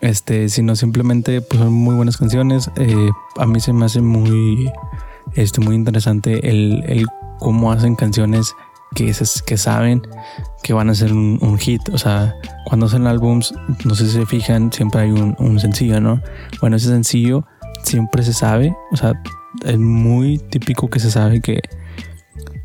Este, 0.00 0.48
sino 0.48 0.76
simplemente 0.76 1.40
pues 1.40 1.60
son 1.60 1.72
muy 1.72 1.94
buenas 1.94 2.16
canciones. 2.16 2.70
Eh, 2.76 3.10
a 3.36 3.46
mí 3.46 3.60
se 3.60 3.72
me 3.72 3.84
hace 3.84 4.00
muy, 4.00 4.72
este, 5.34 5.60
muy 5.60 5.74
interesante 5.74 6.48
el, 6.48 6.84
el 6.86 7.06
cómo 7.38 7.70
hacen 7.72 7.96
canciones 7.96 8.54
que, 8.94 9.12
que 9.46 9.56
saben 9.56 10.02
que 10.62 10.72
van 10.72 10.90
a 10.90 10.94
ser 10.94 11.12
un, 11.12 11.58
hit. 11.58 11.88
O 11.92 11.98
sea, 11.98 12.34
cuando 12.64 12.86
hacen 12.86 13.06
álbums, 13.06 13.54
no 13.84 13.94
sé 13.94 14.06
si 14.06 14.12
se 14.12 14.26
fijan, 14.26 14.72
siempre 14.72 15.02
hay 15.02 15.10
un, 15.10 15.60
sencillo, 15.60 16.00
¿no? 16.00 16.20
Bueno, 16.60 16.76
ese 16.76 16.88
sencillo 16.88 17.44
siempre 17.82 18.22
se 18.22 18.32
sabe, 18.32 18.74
o 18.92 18.96
sea, 18.96 19.12
es 19.64 19.78
muy 19.78 20.38
típico 20.38 20.88
que 20.88 21.00
se 21.00 21.10
sabe 21.10 21.40
que 21.40 21.60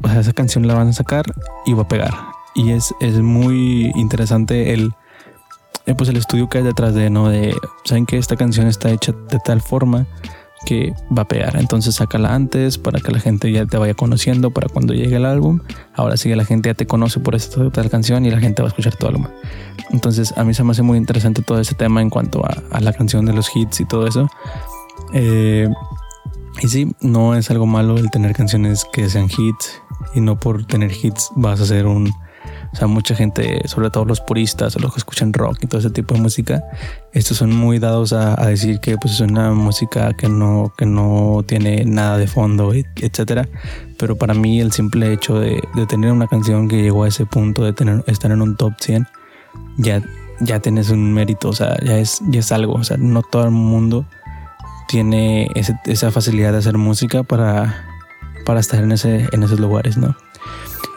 o 0.03 0.09
sea, 0.09 0.19
esa 0.19 0.33
canción 0.33 0.67
la 0.67 0.73
van 0.73 0.89
a 0.89 0.93
sacar 0.93 1.25
y 1.65 1.73
va 1.73 1.83
a 1.83 1.87
pegar. 1.87 2.13
Y 2.55 2.71
es, 2.71 2.93
es 2.99 3.19
muy 3.19 3.91
interesante 3.95 4.73
el, 4.73 4.91
eh, 5.85 5.95
pues 5.95 6.09
el 6.09 6.17
estudio 6.17 6.49
que 6.49 6.59
hay 6.59 6.63
detrás 6.63 6.93
de, 6.93 7.09
¿no? 7.09 7.29
De, 7.29 7.55
saben 7.83 8.05
que 8.05 8.17
esta 8.17 8.35
canción 8.35 8.67
está 8.67 8.89
hecha 8.91 9.11
de 9.11 9.39
tal 9.39 9.61
forma 9.61 10.05
que 10.65 10.93
va 11.15 11.23
a 11.23 11.27
pegar. 11.27 11.55
Entonces 11.57 11.95
sácala 11.95 12.33
antes 12.33 12.77
para 12.77 12.99
que 12.99 13.11
la 13.11 13.19
gente 13.19 13.51
ya 13.51 13.65
te 13.65 13.77
vaya 13.77 13.93
conociendo 13.93 14.51
para 14.51 14.67
cuando 14.67 14.93
llegue 14.93 15.15
el 15.17 15.25
álbum. 15.25 15.59
Ahora 15.93 16.17
sí 16.17 16.33
la 16.33 16.45
gente 16.45 16.69
ya 16.69 16.73
te 16.73 16.87
conoce 16.87 17.19
por 17.19 17.35
esta 17.35 17.69
tal 17.69 17.89
canción 17.89 18.25
y 18.25 18.31
la 18.31 18.39
gente 18.39 18.61
va 18.61 18.67
a 18.67 18.69
escuchar 18.69 18.95
todo 18.95 19.09
el 19.11 19.15
álbum. 19.17 19.31
Entonces 19.91 20.33
a 20.37 20.43
mí 20.43 20.53
se 20.53 20.63
me 20.63 20.71
hace 20.71 20.81
muy 20.81 20.97
interesante 20.97 21.41
todo 21.41 21.59
ese 21.59 21.75
tema 21.75 22.01
en 22.01 22.09
cuanto 22.09 22.43
a, 22.45 22.79
la 22.79 22.93
canción 22.93 23.25
de 23.25 23.33
los 23.33 23.55
hits 23.55 23.81
y 23.81 23.85
todo 23.85 24.07
eso. 24.07 24.27
Eh, 25.13 25.69
y 26.61 26.67
sí, 26.67 26.91
no 27.01 27.35
es 27.35 27.49
algo 27.49 27.65
malo 27.65 27.97
el 27.97 28.11
tener 28.11 28.33
canciones 28.33 28.85
que 28.91 29.09
sean 29.09 29.25
hits 29.25 29.81
y 30.15 30.21
no 30.21 30.39
por 30.39 30.65
tener 30.65 30.91
hits 30.91 31.31
vas 31.35 31.59
a 31.61 31.65
ser 31.65 31.87
un 31.87 32.13
o 32.73 32.75
sea, 32.75 32.87
mucha 32.87 33.13
gente, 33.13 33.61
sobre 33.67 33.91
todo 33.91 34.03
los 34.03 34.19
puristas 34.19 34.75
o 34.75 34.79
los 34.79 34.93
que 34.93 34.97
escuchan 34.97 35.31
rock 35.31 35.59
y 35.61 35.67
todo 35.67 35.79
ese 35.79 35.91
tipo 35.91 36.15
de 36.15 36.21
música, 36.21 36.63
estos 37.11 37.37
son 37.37 37.55
muy 37.55 37.77
dados 37.77 38.13
a, 38.13 38.35
decir 38.47 38.79
que 38.79 38.97
pues, 38.97 39.13
es 39.13 39.19
una 39.19 39.51
música 39.51 40.13
que 40.13 40.27
no, 40.27 40.73
que 40.75 40.87
no 40.87 41.43
tiene 41.45 41.85
nada 41.85 42.17
de 42.17 42.25
fondo, 42.25 42.73
etcétera. 42.73 43.47
Pero 43.99 44.15
para 44.17 44.33
mí 44.33 44.59
el 44.59 44.71
simple 44.71 45.13
hecho 45.13 45.39
de, 45.39 45.61
tener 45.87 46.11
una 46.11 46.25
canción 46.25 46.67
que 46.67 46.81
llegó 46.81 47.03
a 47.03 47.09
ese 47.09 47.27
punto 47.27 47.63
de 47.63 47.73
tener, 47.73 48.03
estar 48.07 48.31
en 48.31 48.41
un 48.41 48.57
top 48.57 48.73
100, 48.79 49.07
ya, 49.77 50.01
ya 50.39 50.59
tienes 50.59 50.89
un 50.89 51.13
mérito, 51.13 51.49
o 51.49 51.53
sea, 51.53 51.77
ya 51.85 51.99
es, 51.99 52.21
ya 52.27 52.39
es 52.39 52.51
algo. 52.51 52.73
O 52.73 52.83
sea, 52.83 52.97
no 52.97 53.21
todo 53.21 53.43
el 53.43 53.51
mundo 53.51 54.07
tiene 54.87 55.47
esa 55.85 56.09
facilidad 56.09 56.53
de 56.53 56.57
hacer 56.57 56.79
música 56.79 57.21
para, 57.21 57.85
para 58.47 58.59
estar 58.59 58.83
en, 58.83 58.91
ese, 58.93 59.27
en 59.31 59.43
esos 59.43 59.59
lugares, 59.59 59.95
¿no? 59.95 60.15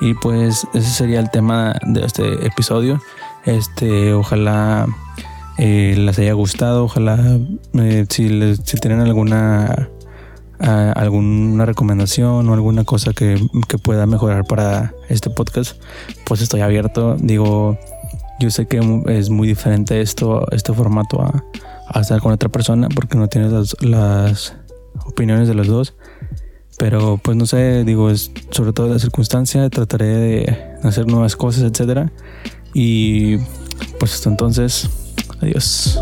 Y 0.00 0.14
pues 0.14 0.66
ese 0.74 0.90
sería 0.90 1.20
el 1.20 1.30
tema 1.30 1.74
de 1.82 2.04
este 2.04 2.46
episodio. 2.46 3.00
Este, 3.44 4.12
ojalá 4.12 4.86
eh, 5.58 5.94
les 5.96 6.18
haya 6.18 6.32
gustado. 6.34 6.84
Ojalá 6.84 7.18
eh, 7.74 8.06
si, 8.08 8.28
les, 8.28 8.60
si 8.64 8.76
tienen 8.78 9.00
alguna 9.00 9.88
alguna 10.58 11.66
recomendación 11.66 12.48
o 12.48 12.54
alguna 12.54 12.84
cosa 12.84 13.12
que, 13.12 13.38
que, 13.68 13.76
pueda 13.76 14.06
mejorar 14.06 14.46
para 14.46 14.94
este 15.10 15.28
podcast, 15.28 15.78
pues 16.24 16.40
estoy 16.40 16.62
abierto. 16.62 17.16
Digo, 17.18 17.78
yo 18.40 18.50
sé 18.50 18.66
que 18.66 18.80
es 19.08 19.28
muy 19.28 19.48
diferente 19.48 20.00
esto, 20.00 20.46
este 20.52 20.72
formato 20.72 21.20
a, 21.20 21.44
a 21.88 22.00
estar 22.00 22.20
con 22.20 22.32
otra 22.32 22.48
persona 22.48 22.88
porque 22.88 23.18
no 23.18 23.28
tienes 23.28 23.82
las 23.82 24.56
opiniones 25.04 25.48
de 25.48 25.54
los 25.54 25.66
dos. 25.66 25.94
Pero 26.78 27.18
pues 27.22 27.36
no 27.36 27.46
sé, 27.46 27.84
digo, 27.84 28.10
es 28.10 28.30
sobre 28.50 28.72
todo 28.72 28.88
la 28.88 28.98
circunstancia, 28.98 29.68
trataré 29.70 30.06
de 30.06 30.76
hacer 30.82 31.06
nuevas 31.06 31.36
cosas, 31.36 31.62
etcétera. 31.62 32.12
Y 32.74 33.38
pues 33.98 34.14
hasta 34.14 34.28
entonces, 34.28 34.88
adiós. 35.40 35.98